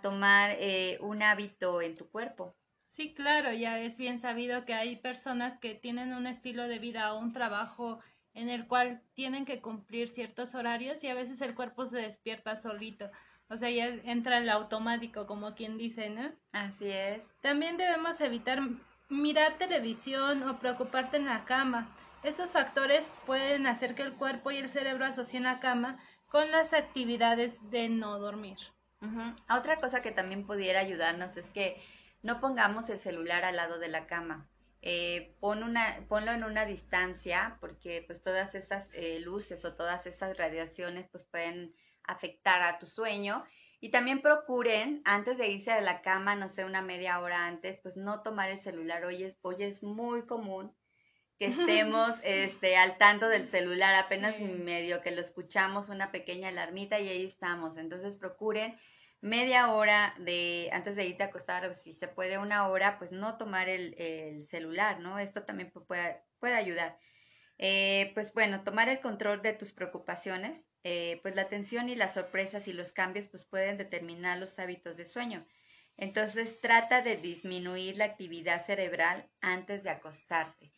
tomar 0.00 0.56
eh, 0.58 0.98
un 1.00 1.22
hábito 1.22 1.82
en 1.82 1.96
tu 1.96 2.08
cuerpo. 2.08 2.54
Sí, 2.86 3.14
claro, 3.14 3.52
ya 3.52 3.78
es 3.78 3.96
bien 3.96 4.18
sabido 4.18 4.64
que 4.64 4.74
hay 4.74 4.96
personas 4.96 5.54
que 5.54 5.74
tienen 5.74 6.12
un 6.12 6.26
estilo 6.26 6.68
de 6.68 6.78
vida 6.78 7.14
o 7.14 7.18
un 7.18 7.32
trabajo 7.32 8.00
en 8.34 8.48
el 8.48 8.66
cual 8.66 9.02
tienen 9.14 9.44
que 9.44 9.60
cumplir 9.60 10.08
ciertos 10.08 10.54
horarios 10.54 11.02
y 11.04 11.08
a 11.08 11.14
veces 11.14 11.40
el 11.40 11.54
cuerpo 11.54 11.86
se 11.86 11.98
despierta 11.98 12.56
solito. 12.56 13.10
O 13.48 13.56
sea, 13.56 13.70
ya 13.70 13.86
entra 13.86 14.38
el 14.38 14.48
automático, 14.48 15.26
como 15.26 15.54
quien 15.54 15.76
dice, 15.76 16.10
¿no? 16.10 16.32
Así 16.52 16.90
es. 16.90 17.22
También 17.40 17.76
debemos 17.76 18.20
evitar 18.20 18.60
mirar 19.08 19.58
televisión 19.58 20.42
o 20.48 20.58
preocuparte 20.58 21.18
en 21.18 21.26
la 21.26 21.44
cama. 21.44 21.88
Esos 22.22 22.50
factores 22.50 23.12
pueden 23.26 23.66
hacer 23.66 23.94
que 23.94 24.02
el 24.02 24.14
cuerpo 24.14 24.50
y 24.50 24.56
el 24.56 24.68
cerebro 24.68 25.04
asocien 25.04 25.42
la 25.42 25.60
cama 25.60 25.98
con 26.28 26.50
las 26.50 26.72
actividades 26.72 27.58
de 27.70 27.88
no 27.88 28.18
dormir. 28.18 28.56
Otra 29.50 29.80
cosa 29.80 30.00
que 30.00 30.12
también 30.12 30.46
pudiera 30.46 30.80
ayudarnos 30.80 31.36
es 31.36 31.48
que 31.48 31.76
no 32.22 32.40
pongamos 32.40 32.88
el 32.88 32.98
celular 32.98 33.44
al 33.44 33.56
lado 33.56 33.78
de 33.78 33.88
la 33.88 34.06
cama. 34.06 34.48
Eh, 34.80 35.36
pon 35.40 35.62
una, 35.62 36.04
ponlo 36.08 36.32
en 36.32 36.42
una 36.42 36.66
distancia 36.66 37.56
porque 37.60 38.02
pues 38.06 38.20
todas 38.20 38.54
esas 38.54 38.90
eh, 38.94 39.20
luces 39.20 39.64
o 39.64 39.74
todas 39.74 40.06
esas 40.06 40.36
radiaciones 40.36 41.08
pues 41.10 41.24
pueden 41.24 41.74
afectar 42.04 42.62
a 42.62 42.78
tu 42.78 42.86
sueño. 42.86 43.44
Y 43.80 43.90
también 43.90 44.22
procuren, 44.22 45.02
antes 45.04 45.38
de 45.38 45.48
irse 45.48 45.72
a 45.72 45.80
la 45.80 46.02
cama, 46.02 46.36
no 46.36 46.46
sé, 46.46 46.64
una 46.64 46.82
media 46.82 47.18
hora 47.20 47.46
antes, 47.46 47.78
pues 47.82 47.96
no 47.96 48.22
tomar 48.22 48.48
el 48.48 48.60
celular. 48.60 49.04
Hoy 49.04 49.24
es, 49.24 49.36
hoy 49.42 49.56
es 49.58 49.82
muy 49.82 50.24
común 50.24 50.72
que 51.42 51.48
estemos 51.86 52.20
este, 52.22 52.76
al 52.76 52.98
tanto 52.98 53.28
del 53.28 53.46
celular, 53.46 53.96
apenas 53.96 54.38
medio 54.38 55.00
que 55.00 55.10
lo 55.10 55.20
escuchamos, 55.20 55.88
una 55.88 56.12
pequeña 56.12 56.48
alarmita 56.48 57.00
y 57.00 57.08
ahí 57.08 57.26
estamos. 57.26 57.76
Entonces 57.76 58.14
procuren 58.14 58.76
media 59.20 59.72
hora 59.72 60.14
de 60.18 60.70
antes 60.72 60.94
de 60.94 61.04
irte 61.04 61.24
a 61.24 61.26
acostar 61.26 61.66
o 61.66 61.74
si 61.74 61.94
se 61.94 62.06
puede 62.06 62.38
una 62.38 62.68
hora, 62.68 62.96
pues 62.96 63.10
no 63.10 63.38
tomar 63.38 63.68
el, 63.68 63.94
el 63.98 64.44
celular, 64.44 65.00
¿no? 65.00 65.18
Esto 65.18 65.42
también 65.42 65.72
puede, 65.72 66.22
puede 66.38 66.54
ayudar. 66.54 66.96
Eh, 67.58 68.12
pues 68.14 68.32
bueno, 68.32 68.62
tomar 68.62 68.88
el 68.88 69.00
control 69.00 69.42
de 69.42 69.52
tus 69.52 69.72
preocupaciones, 69.72 70.68
eh, 70.84 71.18
pues 71.22 71.34
la 71.34 71.48
tensión 71.48 71.88
y 71.88 71.96
las 71.96 72.14
sorpresas 72.14 72.68
y 72.68 72.72
los 72.72 72.92
cambios 72.92 73.26
pues 73.26 73.44
pueden 73.44 73.78
determinar 73.78 74.38
los 74.38 74.60
hábitos 74.60 74.96
de 74.96 75.06
sueño. 75.06 75.44
Entonces 75.96 76.60
trata 76.60 77.02
de 77.02 77.16
disminuir 77.16 77.96
la 77.96 78.04
actividad 78.04 78.64
cerebral 78.64 79.28
antes 79.40 79.82
de 79.82 79.90
acostarte. 79.90 80.72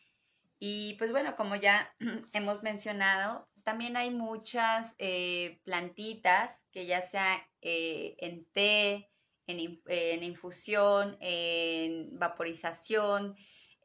Y 0.59 0.95
pues 0.97 1.11
bueno, 1.11 1.35
como 1.35 1.55
ya 1.55 1.93
hemos 2.33 2.63
mencionado, 2.63 3.47
también 3.63 3.97
hay 3.97 4.11
muchas 4.11 4.95
eh, 4.99 5.59
plantitas 5.63 6.61
que 6.71 6.85
ya 6.85 7.01
sea 7.01 7.47
en 7.61 8.45
té, 8.53 9.09
en, 9.47 9.81
en 9.87 10.23
infusión, 10.23 11.17
en 11.19 12.17
vaporización, 12.19 13.35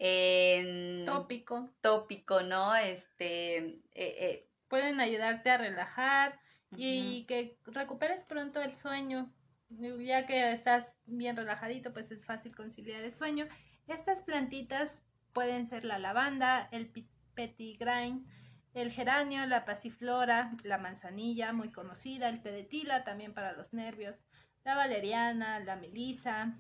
en 0.00 1.04
tópico. 1.04 1.70
Tópico, 1.82 2.42
¿no? 2.42 2.74
Este, 2.74 3.56
eh, 3.58 3.82
eh, 3.94 4.48
pueden 4.68 4.98
ayudarte 4.98 5.50
a 5.50 5.58
relajar 5.58 6.40
y 6.76 7.26
que 7.26 7.58
recuperes 7.64 8.24
pronto 8.24 8.62
el 8.62 8.74
sueño. 8.74 9.30
Ya 9.68 10.26
que 10.26 10.52
estás 10.52 10.98
bien 11.04 11.36
relajadito, 11.36 11.92
pues 11.92 12.10
es 12.10 12.24
fácil 12.24 12.56
conciliar 12.56 13.02
el 13.02 13.14
sueño. 13.14 13.46
Estas 13.86 14.22
plantitas 14.22 15.04
pueden 15.32 15.68
ser 15.68 15.84
la 15.84 15.98
lavanda, 15.98 16.68
el 16.72 16.90
petigrain, 17.34 18.26
el 18.74 18.92
geranio, 18.92 19.44
la 19.46 19.64
pasiflora, 19.64 20.50
la 20.62 20.78
manzanilla, 20.78 21.52
muy 21.52 21.70
conocida, 21.70 22.28
el 22.28 22.40
té 22.40 22.52
de 22.52 22.62
tila, 22.62 23.04
también 23.04 23.34
para 23.34 23.52
los 23.52 23.72
nervios, 23.72 24.22
la 24.64 24.74
valeriana, 24.74 25.60
la 25.60 25.76
melisa. 25.76 26.54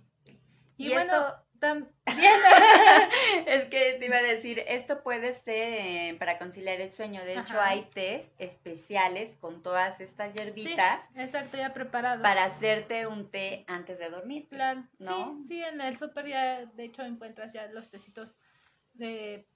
Y, 0.76 0.92
bueno, 0.92 1.12
también. 1.60 1.92
es 3.46 3.66
que 3.66 3.96
te 3.98 4.06
iba 4.06 4.16
a 4.16 4.22
decir, 4.22 4.64
esto 4.66 5.02
puede 5.02 5.34
ser 5.34 5.72
eh, 5.72 6.16
para 6.18 6.38
conciliar 6.38 6.80
el 6.80 6.92
sueño. 6.92 7.22
De 7.24 7.38
hecho, 7.38 7.60
hay 7.60 7.82
test 7.94 8.32
especiales 8.40 9.36
con 9.36 9.62
todas 9.62 10.00
estas 10.00 10.34
hierbitas. 10.34 11.08
exacto, 11.14 11.58
ya 11.58 11.72
preparados. 11.72 12.22
Para 12.22 12.44
hacerte 12.44 13.06
un 13.06 13.30
té 13.30 13.64
antes 13.68 13.98
de 13.98 14.10
dormir. 14.10 14.48
Claro, 14.48 14.84
¿no? 14.98 15.38
Sí, 15.42 15.48
sí, 15.48 15.62
en 15.62 15.80
el 15.80 15.96
súper 15.96 16.26
ya, 16.26 16.64
de 16.64 16.84
hecho, 16.84 17.02
encuentras 17.02 17.52
ya 17.52 17.66
los 17.66 17.90
tecitos 17.90 18.36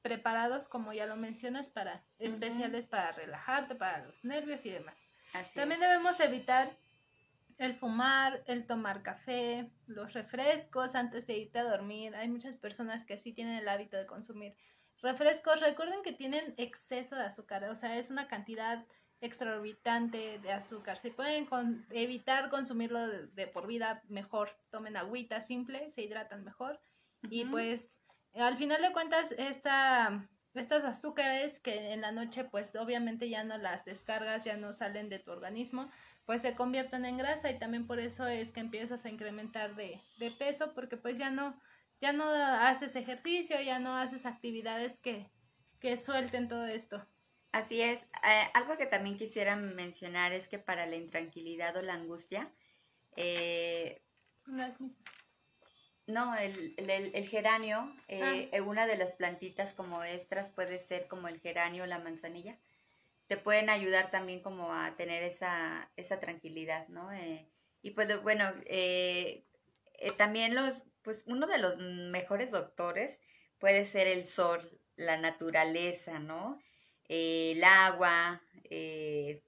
preparados, 0.02 0.68
como 0.68 0.92
ya 0.92 1.06
lo 1.06 1.16
mencionas, 1.16 1.68
para 1.68 2.02
especiales 2.18 2.86
para 2.86 3.12
relajarte, 3.12 3.74
para 3.74 4.04
los 4.04 4.24
nervios 4.24 4.64
y 4.66 4.70
demás. 4.70 4.94
También 5.54 5.80
debemos 5.80 6.18
evitar 6.20 6.76
el 7.58 7.74
fumar, 7.74 8.42
el 8.46 8.66
tomar 8.66 9.02
café, 9.02 9.70
los 9.86 10.12
refrescos 10.12 10.94
antes 10.94 11.26
de 11.26 11.38
irte 11.38 11.58
a 11.58 11.64
dormir. 11.64 12.14
Hay 12.16 12.28
muchas 12.28 12.56
personas 12.56 13.04
que 13.04 13.18
sí 13.18 13.32
tienen 13.32 13.56
el 13.56 13.68
hábito 13.68 13.96
de 13.96 14.06
consumir 14.06 14.54
refrescos. 15.02 15.60
Recuerden 15.60 16.02
que 16.02 16.12
tienen 16.12 16.54
exceso 16.56 17.16
de 17.16 17.24
azúcar, 17.24 17.64
o 17.64 17.76
sea, 17.76 17.98
es 17.98 18.10
una 18.10 18.28
cantidad 18.28 18.84
extraorbitante 19.20 20.38
de 20.38 20.52
azúcar. 20.52 20.98
Si 20.98 21.10
pueden 21.10 21.48
evitar 21.90 22.50
consumirlo 22.50 23.06
de, 23.08 23.46
por 23.46 23.66
vida, 23.66 24.02
mejor 24.08 24.50
tomen 24.70 24.96
agüita 24.96 25.40
simple, 25.40 25.90
se 25.90 26.02
hidratan 26.02 26.44
mejor. 26.44 26.80
Y 27.30 27.46
pues, 27.46 27.88
al 28.34 28.56
final 28.56 28.82
de 28.82 28.92
cuentas, 28.92 29.32
esta, 29.38 30.28
estas 30.54 30.84
azúcares 30.84 31.60
que 31.60 31.92
en 31.92 32.00
la 32.00 32.12
noche, 32.12 32.44
pues 32.44 32.74
obviamente 32.76 33.28
ya 33.28 33.44
no 33.44 33.58
las 33.58 33.84
descargas, 33.84 34.44
ya 34.44 34.56
no 34.56 34.72
salen 34.72 35.08
de 35.08 35.18
tu 35.18 35.30
organismo, 35.30 35.90
pues 36.26 36.42
se 36.42 36.54
convierten 36.54 37.04
en 37.04 37.16
grasa 37.16 37.50
y 37.50 37.58
también 37.58 37.86
por 37.86 38.00
eso 38.00 38.26
es 38.26 38.50
que 38.50 38.60
empiezas 38.60 39.04
a 39.04 39.10
incrementar 39.10 39.74
de, 39.74 40.00
de 40.18 40.30
peso 40.30 40.72
porque 40.74 40.96
pues 40.96 41.18
ya 41.18 41.30
no, 41.30 41.58
ya 42.00 42.12
no 42.12 42.24
haces 42.24 42.96
ejercicio, 42.96 43.60
ya 43.60 43.78
no 43.78 43.96
haces 43.96 44.26
actividades 44.26 44.98
que, 45.00 45.30
que 45.80 45.96
suelten 45.96 46.48
todo 46.48 46.66
esto. 46.66 47.06
Así 47.52 47.80
es. 47.80 48.02
Eh, 48.26 48.48
algo 48.54 48.76
que 48.76 48.86
también 48.86 49.16
quisiera 49.16 49.54
mencionar 49.54 50.32
es 50.32 50.48
que 50.48 50.58
para 50.58 50.86
la 50.86 50.96
intranquilidad 50.96 51.76
o 51.76 51.82
la 51.82 51.94
angustia, 51.94 52.52
eh, 53.16 54.02
no, 54.46 54.66
el, 56.06 56.74
el, 56.76 57.28
geranio, 57.28 57.94
eh, 58.08 58.50
ah. 58.52 58.62
una 58.62 58.86
de 58.86 58.96
las 58.96 59.12
plantitas 59.12 59.72
como 59.72 60.04
extras 60.04 60.50
puede 60.50 60.78
ser 60.78 61.06
como 61.08 61.28
el 61.28 61.40
geranio 61.40 61.84
o 61.84 61.86
la 61.86 61.98
manzanilla 61.98 62.58
te 63.26 63.36
pueden 63.36 63.70
ayudar 63.70 64.10
también 64.10 64.40
como 64.40 64.72
a 64.72 64.94
tener 64.96 65.22
esa, 65.22 65.90
esa 65.96 66.20
tranquilidad, 66.20 66.88
¿no? 66.88 67.12
Eh, 67.12 67.46
y 67.82 67.92
pues 67.92 68.22
bueno, 68.22 68.50
eh, 68.66 69.44
eh, 69.94 70.12
también 70.12 70.54
los, 70.54 70.82
pues 71.02 71.24
uno 71.26 71.46
de 71.46 71.58
los 71.58 71.78
mejores 71.78 72.50
doctores 72.50 73.20
puede 73.58 73.86
ser 73.86 74.06
el 74.06 74.26
sol, 74.26 74.60
la 74.96 75.16
naturaleza, 75.16 76.18
¿no? 76.18 76.60
el 77.06 77.62
agua, 77.62 78.40
el 78.70 79.42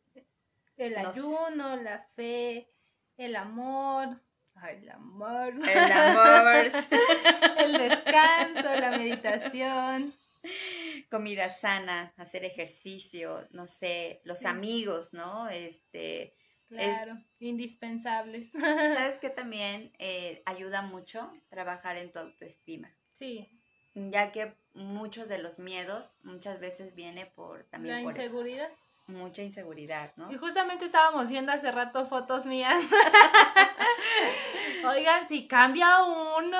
ayuno, 0.76 1.76
la 1.76 2.06
fe, 2.14 2.68
el 3.16 3.34
amor, 3.34 4.20
el 4.64 4.90
amor, 4.90 5.54
el 5.68 5.92
amor, 5.92 6.70
el 7.58 7.72
descanso, 7.72 8.80
la 8.80 8.96
meditación 8.98 10.14
comida 11.08 11.50
sana, 11.50 12.12
hacer 12.16 12.44
ejercicio, 12.44 13.46
no 13.50 13.66
sé, 13.66 14.20
los 14.24 14.44
amigos, 14.44 15.12
¿no? 15.12 15.48
Este, 15.48 16.34
claro, 16.68 17.16
indispensables. 17.38 18.50
¿Sabes 18.50 19.16
que 19.20 19.30
también 19.30 19.92
eh, 19.98 20.42
ayuda 20.46 20.82
mucho 20.82 21.30
trabajar 21.48 21.96
en 21.96 22.12
tu 22.12 22.18
autoestima? 22.18 22.94
Sí. 23.12 23.48
Ya 23.94 24.30
que 24.30 24.54
muchos 24.74 25.28
de 25.28 25.38
los 25.38 25.58
miedos 25.58 26.16
muchas 26.22 26.60
veces 26.60 26.94
viene 26.94 27.26
por 27.26 27.64
también 27.64 27.94
la 27.94 28.02
inseguridad. 28.02 28.70
Mucha 29.06 29.42
inseguridad, 29.42 30.10
¿no? 30.16 30.32
Y 30.32 30.36
justamente 30.36 30.84
estábamos 30.84 31.28
viendo 31.28 31.52
hace 31.52 31.70
rato 31.70 32.06
fotos 32.06 32.44
mías. 32.44 32.76
Oigan, 34.84 35.28
si 35.28 35.46
cambia 35.46 36.02
uno. 36.02 36.58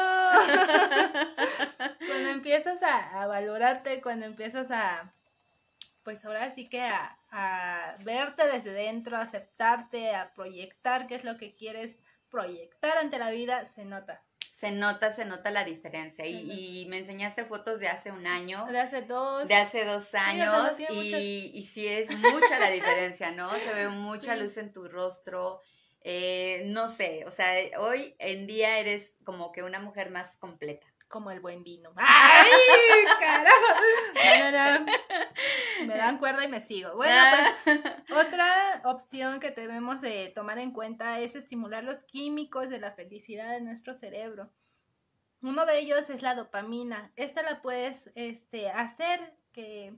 cuando 2.06 2.28
empiezas 2.28 2.80
a, 2.84 3.26
valorarte, 3.26 4.00
cuando 4.00 4.26
empiezas 4.26 4.70
a, 4.70 5.12
pues 6.04 6.24
ahora 6.24 6.50
sí 6.50 6.68
que 6.68 6.82
a, 6.82 7.18
a, 7.32 7.96
verte 8.04 8.46
desde 8.46 8.70
dentro, 8.70 9.16
a 9.16 9.22
aceptarte, 9.22 10.14
a 10.14 10.32
proyectar 10.32 11.08
qué 11.08 11.16
es 11.16 11.24
lo 11.24 11.38
que 11.38 11.56
quieres 11.56 11.96
proyectar 12.30 12.96
ante 12.98 13.18
la 13.18 13.30
vida, 13.30 13.66
se 13.66 13.84
nota. 13.84 14.22
Se 14.56 14.70
nota, 14.70 15.10
se 15.10 15.26
nota 15.26 15.50
la 15.50 15.64
diferencia. 15.64 16.24
Y, 16.26 16.86
me 16.88 16.96
enseñaste 16.98 17.44
fotos 17.44 17.78
de 17.78 17.88
hace 17.88 18.10
un 18.10 18.26
año. 18.26 18.64
De 18.66 18.80
hace 18.80 19.02
dos. 19.02 19.46
De 19.46 19.54
hace 19.54 19.84
dos 19.84 20.14
años. 20.14 20.78
y, 20.78 21.50
y 21.52 21.62
sí 21.62 21.86
es 21.86 22.08
mucha 22.10 22.58
la 22.58 22.70
diferencia, 22.70 23.32
¿no? 23.32 23.50
Se 23.50 23.74
ve 23.74 23.88
mucha 23.90 24.34
luz 24.34 24.56
en 24.56 24.72
tu 24.72 24.88
rostro, 24.88 25.60
Eh, 26.00 26.62
no 26.66 26.88
sé, 26.88 27.24
o 27.26 27.30
sea, 27.32 27.48
hoy 27.80 28.14
en 28.18 28.46
día 28.46 28.78
eres 28.78 29.16
como 29.24 29.50
que 29.50 29.62
una 29.62 29.80
mujer 29.80 30.10
más 30.10 30.36
completa. 30.36 30.86
Como 31.08 31.30
el 31.30 31.40
buen 31.40 31.62
vino. 31.62 31.92
¡Ay, 31.96 32.50
carajo! 33.20 34.86
Me 35.86 35.96
dan 35.96 36.18
cuerda 36.18 36.44
y 36.44 36.48
me 36.48 36.60
sigo. 36.60 36.94
Bueno, 36.96 37.20
pues 37.64 38.26
otra 38.26 38.82
opción 38.84 39.40
que 39.40 39.50
debemos 39.50 40.00
de 40.00 40.32
tomar 40.34 40.58
en 40.58 40.72
cuenta 40.72 41.20
es 41.20 41.36
estimular 41.36 41.84
los 41.84 42.02
químicos 42.04 42.68
de 42.68 42.80
la 42.80 42.92
felicidad 42.92 43.52
de 43.52 43.60
nuestro 43.60 43.94
cerebro. 43.94 44.50
Uno 45.42 45.66
de 45.66 45.78
ellos 45.78 46.10
es 46.10 46.22
la 46.22 46.34
dopamina. 46.34 47.12
Esta 47.16 47.42
la 47.42 47.62
puedes 47.62 48.10
este, 48.14 48.70
hacer 48.70 49.36
que 49.52 49.94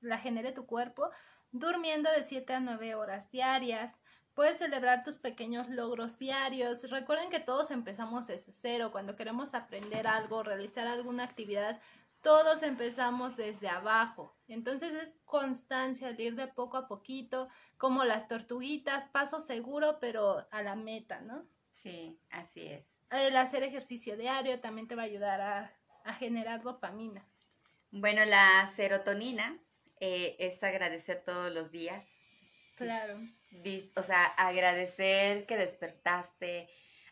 la 0.00 0.18
genere 0.18 0.52
tu 0.52 0.66
cuerpo 0.66 1.10
durmiendo 1.50 2.10
de 2.10 2.24
7 2.24 2.54
a 2.54 2.60
9 2.60 2.94
horas 2.94 3.30
diarias. 3.30 4.01
Puedes 4.34 4.58
celebrar 4.58 5.02
tus 5.02 5.16
pequeños 5.16 5.68
logros 5.68 6.18
diarios. 6.18 6.88
Recuerden 6.90 7.30
que 7.30 7.40
todos 7.40 7.70
empezamos 7.70 8.26
desde 8.28 8.52
cero. 8.52 8.90
Cuando 8.90 9.16
queremos 9.16 9.54
aprender 9.54 10.06
algo, 10.06 10.42
realizar 10.42 10.86
alguna 10.86 11.24
actividad, 11.24 11.80
todos 12.22 12.62
empezamos 12.62 13.36
desde 13.36 13.68
abajo. 13.68 14.34
Entonces 14.48 14.92
es 14.94 15.16
constancia, 15.24 16.14
ir 16.16 16.36
de 16.36 16.46
poco 16.46 16.76
a 16.76 16.88
poquito, 16.88 17.48
como 17.76 18.04
las 18.04 18.28
tortuguitas, 18.28 19.04
paso 19.06 19.40
seguro, 19.40 19.98
pero 20.00 20.46
a 20.50 20.62
la 20.62 20.76
meta, 20.76 21.20
¿no? 21.20 21.44
Sí, 21.70 22.18
así 22.30 22.66
es. 22.66 22.86
El 23.10 23.36
hacer 23.36 23.62
ejercicio 23.62 24.16
diario 24.16 24.60
también 24.60 24.88
te 24.88 24.94
va 24.94 25.02
a 25.02 25.06
ayudar 25.06 25.40
a, 25.40 25.72
a 26.04 26.14
generar 26.14 26.62
dopamina. 26.62 27.26
Bueno, 27.90 28.24
la 28.24 28.66
serotonina 28.68 29.58
eh, 30.00 30.36
es 30.38 30.62
agradecer 30.62 31.22
todos 31.24 31.52
los 31.52 31.70
días. 31.70 32.04
Claro. 32.84 33.18
O 33.96 34.02
sea, 34.02 34.24
agradecer 34.36 35.46
que 35.46 35.56
despertaste, 35.56 36.68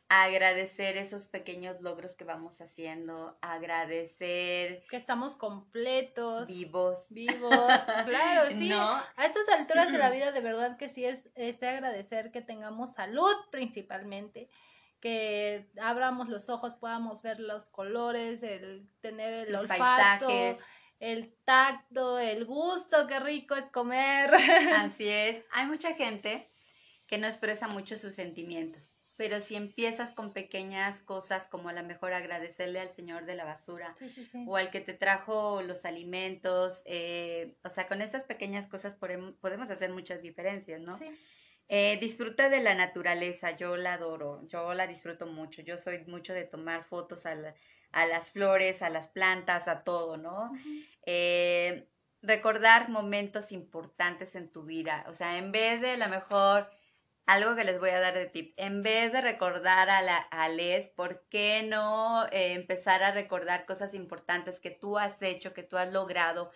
agradecer 0.08 0.96
esos 0.96 1.28
pequeños 1.28 1.80
logros 1.80 2.16
que 2.16 2.24
vamos 2.24 2.60
haciendo, 2.60 3.38
agradecer 3.42 4.84
que 4.90 4.96
estamos 4.96 5.36
completos, 5.36 6.48
vivos, 6.48 7.06
vivos, 7.10 7.72
claro, 8.06 8.50
sí. 8.50 8.72
A 8.72 9.24
estas 9.24 9.48
alturas 9.48 9.92
de 9.92 9.98
la 9.98 10.10
vida 10.10 10.32
de 10.32 10.40
verdad 10.40 10.76
que 10.76 10.88
sí 10.88 11.04
es 11.04 11.30
este 11.36 11.68
agradecer 11.68 12.32
que 12.32 12.42
tengamos 12.42 12.92
salud 12.94 13.34
principalmente, 13.52 14.50
que 15.00 15.70
abramos 15.80 16.28
los 16.28 16.48
ojos, 16.48 16.74
podamos 16.74 17.22
ver 17.22 17.38
los 17.38 17.66
colores, 17.66 18.42
el 18.42 18.88
tener 19.00 19.46
el 19.46 19.52
los 19.52 19.62
olfato, 19.62 20.26
paisajes 20.26 20.58
el 21.00 21.32
tacto, 21.44 22.18
el 22.18 22.44
gusto, 22.44 23.06
qué 23.08 23.18
rico 23.18 23.56
es 23.56 23.68
comer. 23.70 24.30
Así 24.76 25.08
es. 25.08 25.42
Hay 25.50 25.66
mucha 25.66 25.94
gente 25.94 26.46
que 27.08 27.18
no 27.18 27.26
expresa 27.26 27.66
mucho 27.66 27.96
sus 27.96 28.14
sentimientos, 28.14 28.94
pero 29.16 29.40
si 29.40 29.56
empiezas 29.56 30.12
con 30.12 30.32
pequeñas 30.32 31.00
cosas 31.00 31.48
como 31.48 31.68
a 31.68 31.72
lo 31.72 31.82
mejor 31.82 32.12
agradecerle 32.12 32.78
al 32.78 32.88
señor 32.88 33.24
de 33.26 33.34
la 33.34 33.44
basura 33.44 33.96
o 34.46 34.56
al 34.56 34.70
que 34.70 34.80
te 34.80 34.92
trajo 34.92 35.62
los 35.62 35.84
alimentos, 35.84 36.82
eh, 36.84 37.56
o 37.64 37.68
sea, 37.68 37.88
con 37.88 38.00
esas 38.00 38.22
pequeñas 38.22 38.68
cosas 38.68 38.94
podemos 38.94 39.70
hacer 39.70 39.90
muchas 39.90 40.22
diferencias, 40.22 40.80
¿no? 40.80 40.96
Sí. 40.96 41.10
Eh, 41.72 41.98
disfruta 42.00 42.48
de 42.48 42.60
la 42.60 42.74
naturaleza, 42.74 43.52
yo 43.52 43.76
la 43.76 43.94
adoro, 43.94 44.44
yo 44.48 44.74
la 44.74 44.88
disfruto 44.88 45.26
mucho, 45.26 45.62
yo 45.62 45.76
soy 45.76 46.04
mucho 46.06 46.34
de 46.34 46.42
tomar 46.42 46.82
fotos 46.82 47.26
a, 47.26 47.36
a 47.92 48.06
las 48.06 48.30
flores, 48.30 48.82
a 48.82 48.90
las 48.90 49.08
plantas, 49.08 49.68
a 49.68 49.82
todo, 49.84 50.16
¿no? 50.16 50.52
Eh, 51.06 51.88
recordar 52.22 52.88
momentos 52.88 53.52
importantes 53.52 54.34
en 54.34 54.50
tu 54.50 54.64
vida, 54.64 55.04
o 55.08 55.12
sea, 55.12 55.38
en 55.38 55.52
vez 55.52 55.80
de 55.80 55.96
la 55.96 56.08
mejor, 56.08 56.70
algo 57.26 57.54
que 57.54 57.64
les 57.64 57.78
voy 57.78 57.90
a 57.90 58.00
dar 58.00 58.14
de 58.14 58.26
tip, 58.26 58.54
en 58.56 58.82
vez 58.82 59.12
de 59.12 59.20
recordar 59.20 59.88
a, 59.88 60.02
la, 60.02 60.16
a 60.16 60.48
Les, 60.48 60.88
¿por 60.88 61.22
qué 61.28 61.62
no 61.62 62.26
eh, 62.26 62.54
empezar 62.54 63.02
a 63.02 63.12
recordar 63.12 63.66
cosas 63.66 63.94
importantes 63.94 64.60
que 64.60 64.70
tú 64.70 64.98
has 64.98 65.22
hecho, 65.22 65.54
que 65.54 65.62
tú 65.62 65.76
has 65.76 65.92
logrado? 65.92 66.50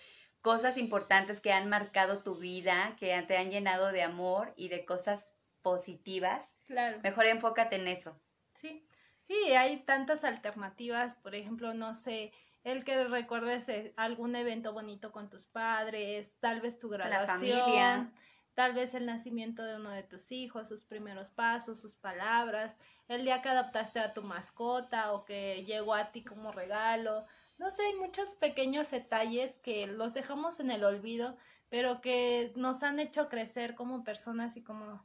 cosas 0.45 0.77
importantes 0.77 1.41
que 1.41 1.55
han 1.55 1.71
marcado 1.71 2.23
tu 2.23 2.37
vida, 2.37 2.97
que 3.01 3.19
te 3.27 3.39
han 3.39 3.51
llenado 3.51 3.93
de 3.93 4.03
amor 4.03 4.53
y 4.59 4.69
de 4.69 4.85
cosas 4.85 5.31
positivas. 5.63 6.55
Claro. 6.67 6.99
Mejor 7.03 7.25
enfócate 7.25 7.77
en 7.77 7.89
eso. 7.89 8.21
Sí, 8.53 8.87
sí, 9.27 9.53
hay 9.53 9.79
tantas 9.85 10.25
alternativas, 10.25 11.15
por 11.17 11.35
ejemplo, 11.35 11.75
no 11.75 11.95
sé, 11.95 12.33
el 12.63 12.85
que 12.85 13.05
recuerdes 13.05 13.69
eh, 13.69 13.93
algún 13.97 14.37
evento 14.37 14.73
bonito 14.73 15.13
con 15.13 15.29
tus 15.29 15.47
padres, 15.47 16.33
tal 16.41 16.61
vez 16.61 16.79
tu 16.79 16.89
graduación, 16.89 17.27
La 17.27 17.65
familia. 17.65 18.13
tal 18.55 18.75
vez 18.75 18.95
el 18.95 19.07
nacimiento 19.07 19.63
de 19.63 19.77
uno 19.77 19.91
de 19.91 20.03
tus 20.03 20.33
hijos, 20.33 20.69
sus 20.69 20.85
primeros 20.85 21.31
pasos, 21.31 21.81
sus 21.81 21.95
palabras, 21.95 22.77
el 23.09 23.25
día 23.25 23.43
que 23.43 23.51
adoptaste 23.51 24.01
a 24.01 24.15
tu 24.15 24.23
mascota 24.23 25.13
o 25.13 25.25
que 25.25 25.65
llegó 25.65 25.95
a 25.95 26.11
ti 26.11 26.23
como 26.25 26.53
regalo 26.53 27.25
no 27.59 27.71
sé, 27.71 27.83
hay 27.83 27.95
muchos 27.97 28.35
pequeños 28.35 28.91
detalles 28.91 29.59
que 29.59 29.87
los 29.87 30.15
dejamos 30.15 30.61
en 30.61 30.71
el 30.71 30.85
olvido, 30.85 31.37
pero 31.69 32.01
que 32.01 32.53
nos 32.57 32.83
han 32.83 32.99
hecho 32.99 33.29
crecer 33.29 33.75
como 33.75 34.05
personas 34.05 34.57
y 34.57 34.63
como, 34.63 35.05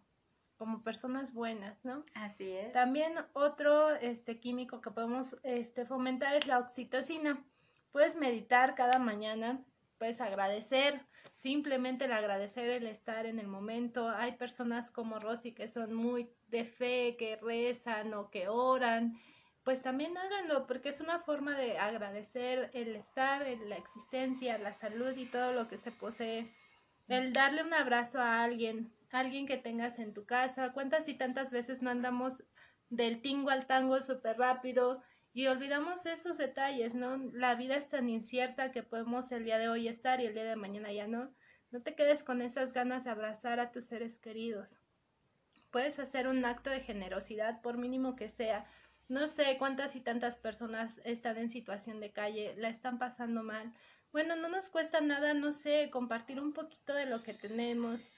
como 0.59 0.83
personas 0.83 1.33
buenas, 1.33 1.83
¿no? 1.83 2.03
Así 2.13 2.51
es. 2.51 2.71
También 2.73 3.13
otro 3.33 3.91
este, 3.95 4.39
químico 4.39 4.81
que 4.81 4.91
podemos 4.91 5.37
este, 5.43 5.85
fomentar 5.85 6.35
es 6.35 6.45
la 6.45 6.59
oxitocina. 6.59 7.43
Puedes 7.91 8.15
meditar 8.15 8.75
cada 8.75 8.99
mañana, 8.99 9.63
puedes 9.97 10.21
agradecer, 10.21 11.01
simplemente 11.33 12.05
el 12.05 12.11
agradecer 12.11 12.69
el 12.69 12.85
estar 12.85 13.25
en 13.25 13.39
el 13.39 13.47
momento. 13.47 14.09
Hay 14.09 14.33
personas 14.33 14.91
como 14.91 15.17
Rosy 15.17 15.53
que 15.53 15.69
son 15.69 15.93
muy 15.93 16.29
de 16.49 16.65
fe, 16.65 17.15
que 17.17 17.37
rezan 17.37 18.13
o 18.13 18.29
que 18.29 18.49
oran 18.49 19.17
pues 19.63 19.83
también 19.83 20.17
háganlo 20.17 20.65
porque 20.65 20.89
es 20.89 20.99
una 20.99 21.19
forma 21.19 21.55
de 21.55 21.77
agradecer 21.77 22.71
el 22.73 22.95
estar, 22.95 23.45
la 23.45 23.75
existencia, 23.75 24.57
la 24.57 24.73
salud 24.73 25.15
y 25.15 25.25
todo 25.25 25.53
lo 25.53 25.67
que 25.67 25.77
se 25.77 25.91
posee. 25.91 26.47
El 27.07 27.33
darle 27.33 27.63
un 27.63 27.73
abrazo 27.73 28.19
a 28.19 28.41
alguien, 28.43 28.91
alguien 29.11 29.47
que 29.47 29.57
tengas 29.57 29.99
en 29.99 30.13
tu 30.13 30.25
casa. 30.25 30.71
¿Cuántas 30.73 31.07
y 31.07 31.13
tantas 31.13 31.51
veces 31.51 31.81
no 31.81 31.89
andamos 31.89 32.43
del 32.89 33.21
tingo 33.21 33.49
al 33.49 33.67
tango 33.67 34.01
súper 34.01 34.37
rápido 34.37 35.01
y 35.33 35.47
olvidamos 35.47 36.05
esos 36.05 36.37
detalles, 36.37 36.95
¿no? 36.95 37.17
La 37.33 37.55
vida 37.55 37.75
es 37.75 37.87
tan 37.87 38.09
incierta 38.09 38.71
que 38.71 38.83
podemos 38.83 39.31
el 39.31 39.45
día 39.45 39.59
de 39.59 39.69
hoy 39.69 39.87
estar 39.87 40.19
y 40.21 40.25
el 40.25 40.33
día 40.33 40.43
de 40.43 40.55
mañana 40.55 40.91
ya 40.91 41.07
no. 41.07 41.33
No 41.71 41.81
te 41.81 41.95
quedes 41.95 42.23
con 42.23 42.41
esas 42.41 42.73
ganas 42.73 43.03
de 43.03 43.11
abrazar 43.11 43.59
a 43.59 43.71
tus 43.71 43.85
seres 43.85 44.17
queridos. 44.17 44.77
Puedes 45.69 45.99
hacer 45.99 46.27
un 46.27 46.43
acto 46.45 46.71
de 46.71 46.81
generosidad, 46.81 47.61
por 47.61 47.77
mínimo 47.77 48.15
que 48.15 48.27
sea 48.29 48.65
no 49.09 49.27
sé 49.27 49.57
cuántas 49.57 49.95
y 49.95 50.01
tantas 50.01 50.35
personas 50.35 51.01
están 51.03 51.37
en 51.37 51.49
situación 51.49 51.99
de 51.99 52.11
calle, 52.11 52.53
la 52.57 52.69
están 52.69 52.99
pasando 52.99 53.41
mal. 53.41 53.73
Bueno, 54.11 54.35
no 54.35 54.49
nos 54.49 54.69
cuesta 54.69 55.01
nada, 55.01 55.33
no 55.33 55.51
sé, 55.51 55.89
compartir 55.91 56.39
un 56.39 56.53
poquito 56.53 56.93
de 56.93 57.07
lo 57.07 57.23
que 57.23 57.33
tenemos. 57.33 58.11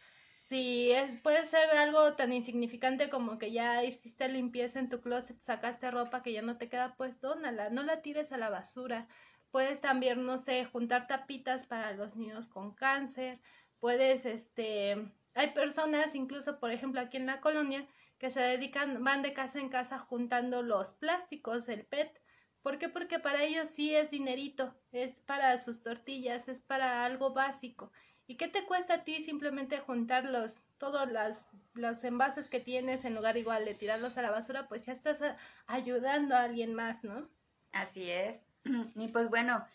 Si 0.52 0.92
es, 0.92 1.22
puede 1.22 1.46
ser 1.46 1.70
algo 1.70 2.16
tan 2.18 2.34
insignificante 2.34 3.10
como 3.10 3.38
que 3.38 3.54
ya 3.54 3.86
hiciste 3.86 4.28
limpieza 4.28 4.80
en 4.80 4.90
tu 4.90 5.00
closet, 5.00 5.42
sacaste 5.42 5.90
ropa 5.90 6.24
que 6.24 6.34
ya 6.34 6.42
no 6.42 6.58
te 6.58 6.68
queda, 6.68 6.96
pues 6.98 7.22
dónala, 7.22 7.70
no 7.70 7.84
la 7.84 8.02
tires 8.02 8.34
a 8.34 8.38
la 8.38 8.50
basura. 8.50 9.08
Puedes 9.50 9.80
también, 9.80 10.26
no 10.26 10.38
sé, 10.38 10.66
juntar 10.66 11.08
tapitas 11.08 11.66
para 11.66 11.94
los 11.94 12.18
niños 12.18 12.50
con 12.50 12.76
cáncer. 12.76 13.40
Puedes, 13.80 14.26
este, 14.26 15.14
hay 15.36 15.52
personas, 15.54 16.16
incluso 16.16 16.60
por 16.60 16.72
ejemplo 16.72 17.00
aquí 17.00 17.16
en 17.16 17.28
la 17.28 17.40
colonia, 17.40 17.88
que 18.18 18.30
se 18.30 18.42
dedican, 18.42 19.06
van 19.06 19.22
de 19.22 19.32
casa 19.32 19.58
en 19.58 19.70
casa 19.70 20.00
juntando 20.00 20.64
los 20.64 20.96
plásticos, 20.96 21.70
el 21.70 21.86
PET. 21.86 22.22
¿Por 22.62 22.78
qué? 22.78 22.90
Porque 22.90 23.20
para 23.20 23.44
ellos 23.44 23.70
sí 23.70 23.96
es 23.96 24.12
dinerito, 24.12 24.76
es 24.92 25.22
para 25.22 25.58
sus 25.60 25.82
tortillas, 25.82 26.50
es 26.50 26.60
para 26.60 27.06
algo 27.06 27.34
básico. 27.34 27.94
¿Y 28.32 28.36
qué 28.36 28.48
te 28.48 28.63
cuesta 28.63 28.94
a 28.94 29.04
ti 29.04 29.22
simplemente 29.22 29.78
juntar 29.80 30.24
los, 30.24 30.62
todos 30.78 31.12
las, 31.12 31.50
los 31.74 32.02
envases 32.06 32.48
que 32.48 32.62
tienes 32.62 33.04
en 33.04 33.13
lugar 33.13 33.36
igual 33.36 33.65
de 33.65 33.74
tirarlos 33.74 34.17
a 34.17 34.22
la 34.22 34.32
basura? 34.32 34.70
Pues 34.70 34.86
ya 34.86 34.94
estás 34.94 35.20
ayudando 35.67 36.34
a 36.34 36.44
alguien 36.44 36.74
más, 36.74 37.04
¿no? 37.04 37.30
Así 37.74 38.10
es. 38.10 38.41
Y 38.96 39.10
pues 39.10 39.30
bueno, 39.30 39.67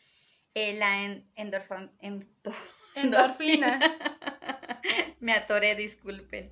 eh, 0.55 0.73
la 0.73 1.05
endorfina. 1.37 1.92
endorfina. 2.95 3.79
Me 5.21 5.35
atoré, 5.35 5.75
disculpen. 5.75 6.51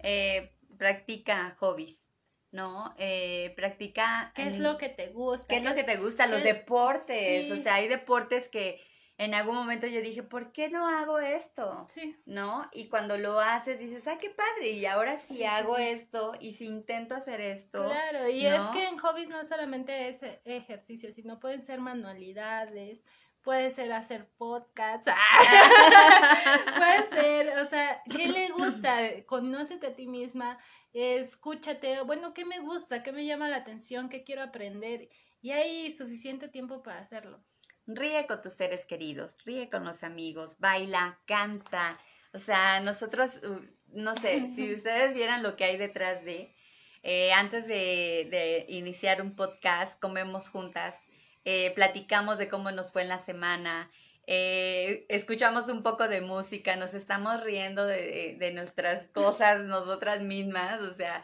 Eh, 0.00 0.50
practica 0.76 1.54
hobbies, 1.60 2.10
¿no? 2.50 2.96
Eh, 2.98 3.52
practica... 3.54 4.32
¿Qué 4.34 4.48
es 4.48 4.58
lo 4.58 4.76
que 4.76 4.88
te 4.88 5.10
gusta? 5.10 5.46
¿Qué 5.46 5.58
es 5.58 5.64
lo 5.64 5.76
que 5.76 5.84
te 5.84 5.98
gusta? 5.98 6.26
Los 6.26 6.42
deportes, 6.42 7.48
o 7.52 7.56
sea, 7.56 7.76
hay 7.76 7.86
deportes 7.86 8.48
que 8.48 8.80
en 9.16 9.34
algún 9.34 9.54
momento 9.54 9.86
yo 9.86 10.00
dije, 10.00 10.22
¿por 10.22 10.50
qué 10.50 10.68
no 10.68 10.88
hago 10.88 11.18
esto? 11.20 11.86
Sí. 11.94 12.16
¿No? 12.26 12.68
Y 12.72 12.88
cuando 12.88 13.16
lo 13.16 13.38
haces 13.38 13.78
dices, 13.78 14.08
ah, 14.08 14.18
qué 14.18 14.30
padre, 14.30 14.70
y 14.70 14.86
ahora 14.86 15.16
sí, 15.16 15.44
hago 15.44 15.76
esto, 15.76 16.34
y 16.40 16.54
si 16.54 16.66
intento 16.66 17.14
hacer 17.14 17.40
esto. 17.40 17.84
Claro, 17.84 18.28
y 18.28 18.44
es 18.44 18.62
que 18.70 18.88
en 18.88 18.98
hobbies 18.98 19.28
no 19.28 19.42
solamente 19.44 20.08
es 20.08 20.20
ejercicio, 20.44 21.12
sino 21.12 21.38
pueden 21.38 21.62
ser 21.62 21.80
manualidades, 21.80 23.04
puede 23.42 23.70
ser 23.70 23.92
hacer 23.92 24.28
podcast, 24.36 25.06
puede 26.76 27.08
ser, 27.10 27.58
o 27.58 27.68
sea, 27.68 28.02
¿qué 28.10 28.26
le 28.26 28.48
gusta? 28.48 28.98
Conócete 29.26 29.88
a 29.88 29.94
ti 29.94 30.08
misma, 30.08 30.58
escúchate, 30.92 32.00
bueno, 32.02 32.34
¿qué 32.34 32.44
me 32.44 32.58
gusta? 32.58 33.04
¿Qué 33.04 33.12
me 33.12 33.26
llama 33.26 33.48
la 33.48 33.58
atención? 33.58 34.08
¿Qué 34.08 34.24
quiero 34.24 34.42
aprender? 34.42 35.08
Y 35.40 35.52
hay 35.52 35.90
suficiente 35.92 36.48
tiempo 36.48 36.82
para 36.82 37.00
hacerlo. 37.00 37.44
Ríe 37.86 38.26
con 38.26 38.40
tus 38.40 38.54
seres 38.54 38.86
queridos, 38.86 39.34
ríe 39.44 39.68
con 39.68 39.84
los 39.84 40.02
amigos, 40.02 40.58
baila, 40.58 41.18
canta. 41.26 41.98
O 42.32 42.38
sea, 42.38 42.80
nosotros, 42.80 43.40
uh, 43.44 43.60
no 43.88 44.14
sé, 44.14 44.48
si 44.48 44.72
ustedes 44.74 45.14
vieran 45.14 45.42
lo 45.42 45.56
que 45.56 45.64
hay 45.64 45.76
detrás 45.76 46.24
de, 46.24 46.54
eh, 47.02 47.32
antes 47.32 47.66
de, 47.66 48.28
de 48.30 48.66
iniciar 48.68 49.20
un 49.20 49.36
podcast, 49.36 50.00
comemos 50.00 50.48
juntas, 50.48 51.04
eh, 51.44 51.72
platicamos 51.74 52.38
de 52.38 52.48
cómo 52.48 52.70
nos 52.70 52.90
fue 52.90 53.02
en 53.02 53.08
la 53.08 53.18
semana, 53.18 53.90
eh, 54.26 55.04
escuchamos 55.08 55.68
un 55.68 55.82
poco 55.82 56.08
de 56.08 56.20
música, 56.20 56.76
nos 56.76 56.94
estamos 56.94 57.42
riendo 57.42 57.84
de, 57.86 58.36
de, 58.38 58.52
nuestras 58.52 59.06
cosas 59.08 59.60
nosotras 59.64 60.22
mismas, 60.22 60.80
o 60.80 60.92
sea, 60.92 61.22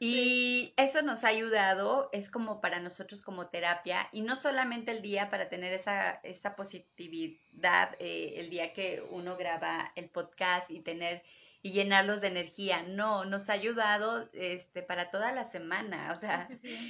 y 0.00 0.74
eso 0.76 1.02
nos 1.02 1.22
ha 1.22 1.28
ayudado, 1.28 2.08
es 2.12 2.28
como 2.28 2.60
para 2.60 2.80
nosotros 2.80 3.22
como 3.22 3.46
terapia, 3.46 4.08
y 4.10 4.22
no 4.22 4.34
solamente 4.34 4.90
el 4.90 5.02
día 5.02 5.30
para 5.30 5.48
tener 5.48 5.72
esa, 5.72 6.20
esa 6.24 6.56
positividad, 6.56 7.94
eh, 8.00 8.34
el 8.36 8.50
día 8.50 8.72
que 8.72 9.02
uno 9.10 9.36
graba 9.36 9.92
el 9.94 10.10
podcast 10.10 10.70
y 10.70 10.80
tener 10.80 11.22
y 11.62 11.70
llenarlos 11.70 12.20
de 12.20 12.26
energía. 12.26 12.82
No, 12.82 13.24
nos 13.24 13.48
ha 13.48 13.52
ayudado 13.52 14.28
este, 14.32 14.82
para 14.82 15.10
toda 15.10 15.30
la 15.30 15.44
semana. 15.44 16.12
O 16.12 16.18
sea, 16.18 16.48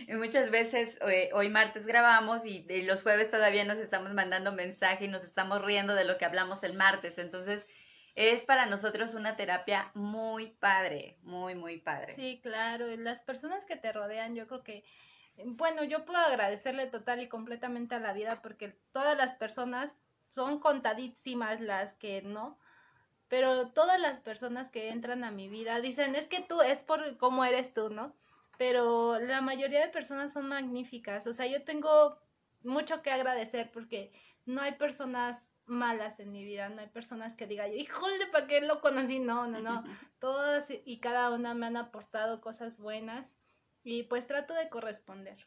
muchas 0.09 0.51
veces 0.51 0.99
eh, 1.03 1.31
hoy 1.35 1.51
martes 1.51 1.87
grabamos 1.87 2.45
y, 2.47 2.67
los 2.83 3.03
jueves 3.03 3.29
todavía 3.29 3.65
nos 3.65 3.79
estamos 3.79 4.13
mandando 4.15 4.51
mensaje 4.51 5.05
y 5.05 5.09
nos 5.09 5.25
estamos 5.25 5.63
riendo 5.63 5.95
de 5.95 6.05
lo 6.05 6.17
que 6.17 6.25
hablamos 6.25 6.65
el 6.65 6.73
martes. 6.73 7.19
Entonces, 7.19 7.67
es 8.15 8.43
para 8.43 8.65
nosotros 8.65 9.13
una 9.13 9.37
terapia 9.37 9.91
muy 9.93 10.49
padre, 10.49 11.19
muy, 11.23 11.55
muy 11.55 11.79
padre. 11.79 12.15
Sí, 12.15 12.41
claro. 12.43 12.87
Las 12.97 13.21
personas 13.21 13.67
que 13.67 13.77
te 13.77 13.93
rodean, 13.93 14.35
yo 14.35 14.47
creo 14.47 14.63
que, 14.65 14.85
bueno, 15.45 15.85
yo 15.85 16.07
puedo 16.07 16.19
agradecerle 16.19 16.87
total 16.87 17.21
y 17.21 17.29
completamente 17.29 17.95
a 17.95 18.01
la 18.01 18.15
vida 18.15 18.41
porque 18.41 18.71
todas 18.91 19.19
las 19.19 19.35
personas 19.35 20.01
son 20.31 20.61
contadísimas 20.61 21.61
las 21.61 21.93
que 21.93 22.23
no 22.23 22.59
pero 23.33 23.69
todas 23.69 23.99
las 23.99 24.21
personas 24.21 24.69
que 24.69 24.91
entran 24.91 25.25
a 25.25 25.31
mi 25.31 25.49
vida 25.49 25.81
dicen, 25.81 26.17
es 26.17 26.29
que 26.29 26.43
tú 26.43 26.61
es 26.61 26.81
por 26.81 27.17
cómo 27.17 27.47
eres 27.47 27.73
tú, 27.73 27.89
¿no? 27.89 28.15
Pero 28.59 29.19
la 29.19 29.41
mayoría 29.41 29.81
de 29.81 29.89
personas 29.89 30.35
son 30.35 30.49
magníficas, 30.49 31.27
o 31.27 31.33
sea, 31.33 31.47
yo 31.47 31.65
tengo 31.65 32.19
mucho 32.63 33.01
que 33.01 33.11
agradecer 33.11 33.73
porque 33.73 34.13
no 34.45 34.61
hay 34.61 34.73
personas 34.73 35.55
malas 35.65 36.21
en 36.21 36.31
mi 36.31 36.45
vida, 36.45 36.69
no 36.69 36.83
hay 36.83 36.89
personas 36.89 37.35
que 37.35 37.47
digan, 37.47 37.73
híjole, 37.73 38.27
¿para 38.27 38.47
qué 38.47 38.61
lo 38.61 38.83
conocí? 38.83 39.19
No, 39.19 39.47
no, 39.47 39.61
no, 39.61 39.83
todas 40.21 40.69
y 40.71 41.01
cada 41.01 41.31
una 41.33 41.55
me 41.55 41.65
han 41.65 41.79
aportado 41.79 42.43
cosas 42.43 42.79
buenas 42.79 43.33
y 43.83 44.03
pues 44.03 44.27
trato 44.27 44.53
de 44.53 44.69
corresponder. 44.69 45.39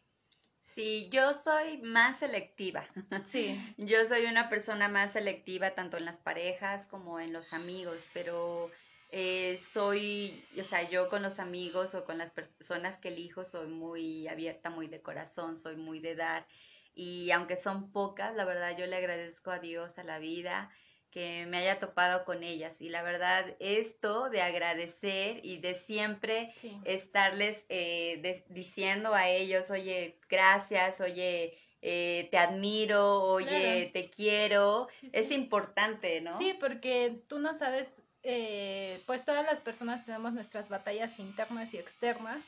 Sí, 0.65 1.09
yo 1.11 1.31
soy 1.33 1.77
más 1.81 2.19
selectiva. 2.19 2.83
Sí. 3.23 3.75
Yo 3.77 4.03
soy 4.05 4.25
una 4.25 4.49
persona 4.49 4.89
más 4.89 5.13
selectiva 5.13 5.75
tanto 5.75 5.97
en 5.97 6.05
las 6.05 6.17
parejas 6.17 6.87
como 6.87 7.19
en 7.19 7.31
los 7.33 7.53
amigos, 7.53 8.09
pero 8.11 8.71
eh, 9.09 9.59
soy, 9.59 10.49
o 10.59 10.63
sea, 10.63 10.89
yo 10.89 11.07
con 11.07 11.21
los 11.21 11.39
amigos 11.39 11.93
o 11.95 12.03
con 12.03 12.17
las 12.17 12.31
personas 12.31 12.97
que 12.97 13.09
elijo 13.09 13.43
soy 13.45 13.67
muy 13.67 14.27
abierta, 14.27 14.69
muy 14.71 14.87
de 14.87 15.01
corazón, 15.03 15.55
soy 15.55 15.77
muy 15.77 15.99
de 15.99 16.15
dar. 16.15 16.47
Y 16.95 17.29
aunque 17.31 17.57
son 17.57 17.91
pocas, 17.91 18.35
la 18.35 18.43
verdad 18.45 18.75
yo 18.75 18.87
le 18.87 18.95
agradezco 18.95 19.51
a 19.51 19.59
Dios, 19.59 19.97
a 19.99 20.03
la 20.03 20.17
vida, 20.19 20.71
que 21.15 21.45
me 21.45 21.59
haya 21.59 21.79
topado 21.79 22.25
con 22.25 22.43
ellas. 22.43 22.75
Y 22.81 22.89
la 22.89 23.01
verdad, 23.01 23.55
esto 23.59 24.29
de 24.29 24.41
agradecer 24.41 25.39
y 25.45 25.59
de 25.59 25.73
siempre 25.73 26.53
estarles 26.83 27.63
eh, 27.69 28.43
diciendo 28.49 29.13
a 29.13 29.29
ellos, 29.29 29.71
oye, 29.71 30.19
gracias, 30.27 30.99
oye, 30.99 31.57
eh, 31.81 32.27
te 32.31 32.37
admiro, 32.37 33.23
oye, 33.23 33.91
te 33.93 34.09
quiero, 34.09 34.89
es 35.13 35.31
importante, 35.31 36.19
¿no? 36.19 36.37
Sí, 36.37 36.53
porque 36.59 37.23
tú 37.29 37.39
no 37.39 37.53
sabes, 37.53 37.93
eh, 38.23 39.01
pues 39.05 39.23
todas 39.23 39.45
las 39.45 39.61
personas 39.61 40.05
tenemos 40.05 40.33
nuestras 40.33 40.67
batallas 40.67 41.17
internas 41.19 41.73
y 41.73 41.77
externas 41.77 42.43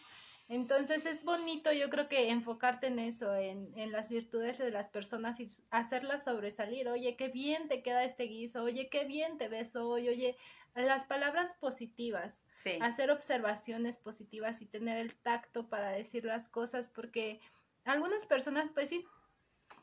entonces 0.50 1.06
es 1.06 1.26
bonito, 1.26 1.74
yo 1.74 1.90
creo 1.90 2.08
que 2.08 2.30
enfocarte 2.30 2.88
en 2.88 3.00
eso, 3.00 3.36
en, 3.36 3.72
en, 3.78 3.92
las 3.92 4.10
virtudes 4.10 4.58
de 4.58 4.72
las 4.72 4.90
personas 4.90 5.40
y 5.42 5.48
hacerlas 5.72 6.24
sobresalir. 6.24 6.88
Oye, 6.88 7.18
qué 7.18 7.28
bien 7.28 7.68
te 7.68 7.84
queda 7.84 8.06
este 8.06 8.24
guiso, 8.24 8.64
oye, 8.64 8.90
qué 8.90 9.04
bien 9.04 9.38
te 9.38 9.50
ves 9.50 9.76
hoy, 9.76 10.08
oye, 10.08 10.38
las 10.86 11.04
palabras 11.06 11.56
positivas, 11.56 12.46
hacer 12.82 13.12
observaciones 13.12 13.98
positivas 13.98 14.62
y 14.62 14.66
tener 14.66 14.98
el 14.98 15.16
tacto 15.16 15.68
para 15.68 15.92
decir 15.92 16.26
las 16.26 16.48
cosas, 16.48 16.90
porque 16.90 17.40
algunas 17.84 18.26
personas, 18.26 18.70
pues 18.74 18.90
sí, 18.90 19.06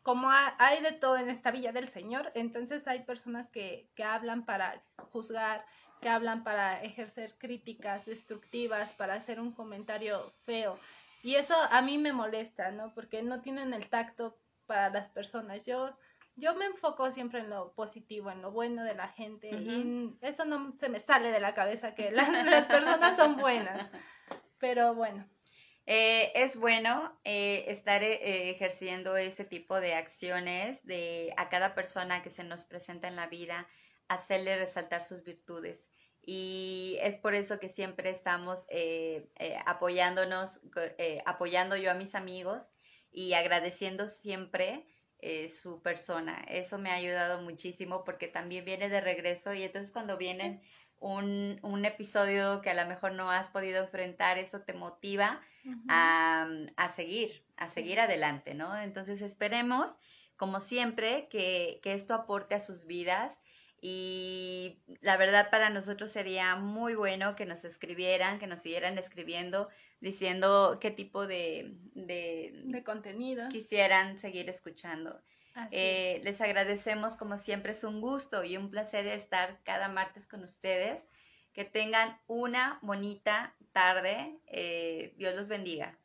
como 0.03 0.29
hay 0.31 0.83
de 0.83 0.93
todo 0.93 1.17
en 1.17 1.31
esta 1.31 1.51
villa 1.51 1.73
del 1.73 1.89
Señor, 1.89 2.31
entonces 2.35 2.87
hay 2.87 3.05
personas 3.05 3.49
que, 3.49 3.89
que 3.95 4.05
hablan 4.05 4.45
para 4.45 4.85
juzgar, 5.11 5.65
que 6.05 6.11
hablan 6.11 6.45
para 6.45 6.83
ejercer 6.83 7.35
críticas 7.39 8.05
destructivas, 8.05 8.93
para 8.93 9.15
hacer 9.15 9.41
un 9.41 9.53
comentario 9.53 10.21
feo. 10.45 10.79
Y 11.23 11.37
eso 11.37 11.55
a 11.71 11.81
mí 11.81 11.97
me 11.97 12.13
molesta, 12.13 12.71
¿no? 12.73 12.93
Porque 12.93 13.23
no 13.23 13.41
tienen 13.41 13.73
el 13.73 13.89
tacto 13.89 14.39
para 14.67 14.91
las 14.91 15.09
personas. 15.09 15.65
Yo, 15.65 15.97
yo 16.37 16.55
me 16.57 16.67
enfoco 16.67 17.11
siempre 17.11 17.41
en 17.41 17.49
lo 17.49 17.73
positivo, 17.73 18.31
en 18.31 18.43
lo 18.43 18.51
bueno 18.51 18.85
de 18.85 18.95
la 18.95 19.09
gente. 19.09 19.49
Y 19.49 20.15
eso 20.21 20.45
no 20.45 20.75
se 20.77 20.91
me 20.91 21.01
sale 21.01 21.31
de 21.31 21.41
la 21.41 21.55
cabeza 21.55 21.95
que 21.95 22.11
las, 22.11 22.29
personas 22.67 23.17
son 23.17 23.39
buenas. 23.39 23.91
Pero 24.59 24.95
bueno. 24.95 25.27
Eh, 25.87 26.33
es 26.35 26.55
bueno 26.55 27.19
eh, 27.25 27.65
estar 27.69 28.03
eh, 28.03 28.51
ejerciendo 28.51 29.17
ese 29.17 29.47
tipo 29.47 29.81
de 29.81 29.95
acciones 29.95 30.85
de 30.85 31.33
a 31.39 31.49
cada 31.49 31.75
persona 31.75 32.23
que 32.23 32.29
se 32.29 32.45
nos 32.45 32.67
presenta 32.67 33.09
en 33.09 33.17
la 33.17 33.27
vida, 33.27 33.67
hacerle 34.09 34.59
resaltar 34.59 35.03
sus 35.03 35.25
virtudes 35.25 35.94
y 36.27 36.97
es 37.01 37.17
por 37.17 37.35
eso 37.35 37.59
que 37.59 37.69
siempre 37.69 38.11
estamos 38.11 38.65
eh, 38.71 39.29
eh, 39.37 39.59
apoyándonos, 39.67 40.61
eh, 40.99 41.23
apoyando 41.27 41.77
yo 41.77 41.91
a 41.91 41.95
mis 41.95 42.15
amigos 42.15 42.63
y 43.11 43.35
agradeciendo 43.35 44.09
siempre 44.09 44.87
su 45.49 45.81
persona. 45.81 46.45
Eso 46.49 46.77
me 46.77 46.91
ha 46.91 46.97
ayudado 46.97 47.41
muchísimo 47.41 48.05
porque 48.05 48.29
también 48.29 48.67
viene 48.67 48.91
de 48.91 49.01
regreso 49.01 49.55
y 49.55 49.63
entonces 49.63 49.91
cuando 49.91 50.19
vienen 50.19 50.61
un, 50.99 51.59
un, 51.63 51.87
episodio 51.87 52.61
que 52.61 52.69
a 52.69 52.75
lo 52.75 52.87
mejor 52.87 53.13
no 53.13 53.31
has 53.31 53.49
podido 53.49 53.83
enfrentar, 53.83 54.37
eso 54.37 54.61
te 54.61 54.75
motiva 54.75 55.41
a, 55.89 56.47
a, 56.77 56.89
seguir, 56.91 57.43
a 57.57 57.69
seguir 57.69 58.01
adelante, 58.01 58.53
¿no? 58.53 58.77
Entonces 58.77 59.23
esperemos, 59.23 59.95
como 60.37 60.61
siempre, 60.61 61.27
que, 61.31 61.81
que 61.83 61.95
esto 61.95 62.13
aporte 62.13 62.55
a 62.55 62.59
sus 62.59 62.85
vidas 62.85 63.41
y 63.81 64.79
la 65.01 65.17
verdad 65.17 65.51
para 65.51 65.71
nosotros 65.71 66.11
sería 66.11 66.57
muy 66.57 66.95
bueno 66.95 67.37
que 67.37 67.47
nos 67.47 67.65
escribieran, 67.65 68.39
que 68.39 68.47
nos 68.47 68.61
siguieran 68.61 68.97
escribiendo, 68.99 69.69
diciendo 70.01 70.79
qué 70.81 70.91
tipo 70.91 71.27
de, 71.27 71.77
de, 71.95 72.83
contenido 72.85 73.49
quisieran 73.51 74.19
seguir 74.19 74.49
escuchando. 74.49 75.21
Eh, 75.71 76.21
les 76.25 76.41
agradecemos 76.41 77.15
como 77.15 77.37
siempre, 77.37 77.73
es 77.73 77.85
un 77.85 78.01
gusto 78.01 78.43
y 78.43 78.57
un 78.57 78.71
placer 78.71 79.07
estar 79.07 79.61
cada 79.65 79.89
martes 79.89 80.27
con 80.27 80.43
ustedes. 80.43 81.07
Que 81.53 81.65
tengan 81.65 82.19
una 82.27 82.81
bonita 82.83 83.55
tarde. 83.73 84.41
Eh, 84.47 85.15
Dios 85.17 85.37
los 85.37 85.49
bendiga. 85.49 85.97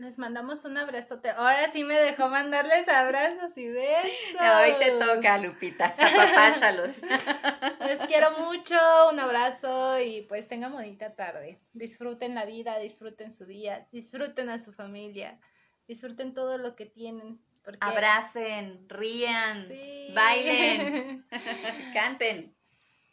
Les 0.00 0.16
mandamos 0.16 0.64
un 0.64 0.78
abrazote. 0.78 1.28
Ahora 1.28 1.70
sí 1.70 1.84
me 1.84 1.94
dejó 1.94 2.30
mandarles 2.30 2.88
abrazos 2.88 3.54
y 3.58 3.68
besos. 3.68 4.10
Hoy 4.40 4.72
te 4.78 4.92
toca, 4.92 5.36
Lupita. 5.36 5.88
Apapáchalos. 5.88 6.92
Les 7.86 7.98
quiero 8.08 8.30
mucho. 8.38 8.76
Un 9.12 9.20
abrazo 9.20 10.00
y 10.00 10.22
pues 10.22 10.48
tengan 10.48 10.72
bonita 10.72 11.14
tarde. 11.16 11.60
Disfruten 11.74 12.34
la 12.34 12.46
vida, 12.46 12.78
disfruten 12.78 13.30
su 13.30 13.44
día, 13.44 13.88
disfruten 13.92 14.48
a 14.48 14.58
su 14.58 14.72
familia, 14.72 15.38
disfruten 15.86 16.32
todo 16.32 16.56
lo 16.56 16.76
que 16.76 16.86
tienen. 16.86 17.38
Abracen, 17.80 18.88
rían, 18.88 19.68
bailen, 20.14 21.26
canten. 21.92 22.56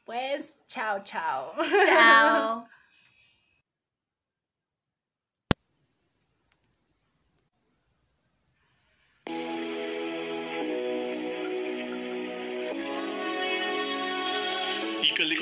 Pues, 0.05 0.57
chao, 0.67 1.03
chao. 1.03 1.51
Chao. 1.85 2.65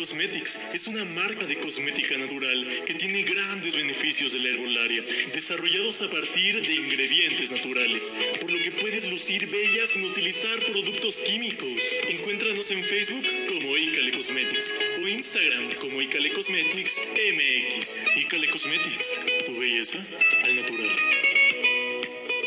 Cosmetics 0.06 0.60
es 0.72 0.86
una 0.86 1.04
marca 1.04 1.48
de 1.48 1.58
cosmética 1.58 2.16
natural 2.16 2.68
que 2.86 2.94
tiene 2.94 3.24
grandes 3.24 3.76
beneficios 3.76 4.34
de 4.34 4.40
la 4.40 4.50
herbolaria, 4.50 5.04
desarrollados 5.34 6.00
a 6.04 6.10
partir 6.12 6.62
de 6.62 6.76
ingredientes 6.76 7.50
naturales, 7.50 8.14
por 8.40 8.52
lo 8.52 8.60
que 8.60 8.70
puedes 8.70 9.10
lucir 9.10 9.50
bellas 9.50 9.90
sin 9.90 10.06
utilizar 10.06 10.60
productos 10.72 11.22
químicos. 11.22 11.82
Encuéntranos 12.08 12.70
en 12.70 12.84
Facebook 12.84 13.26
como 13.48 13.72
Oikale 13.72 14.12
Cosmetics 14.12 14.74
o 15.02 15.08
Instagram 15.08 15.74
como 15.82 15.98
Oikale 15.98 16.30
Cosmetics 16.30 17.02
MX. 17.16 17.96
Oikale 18.18 18.48
Cosmetics, 18.48 19.20
tu 19.48 19.58
belleza 19.58 20.06
al 20.44 20.56
natural. 20.56 21.25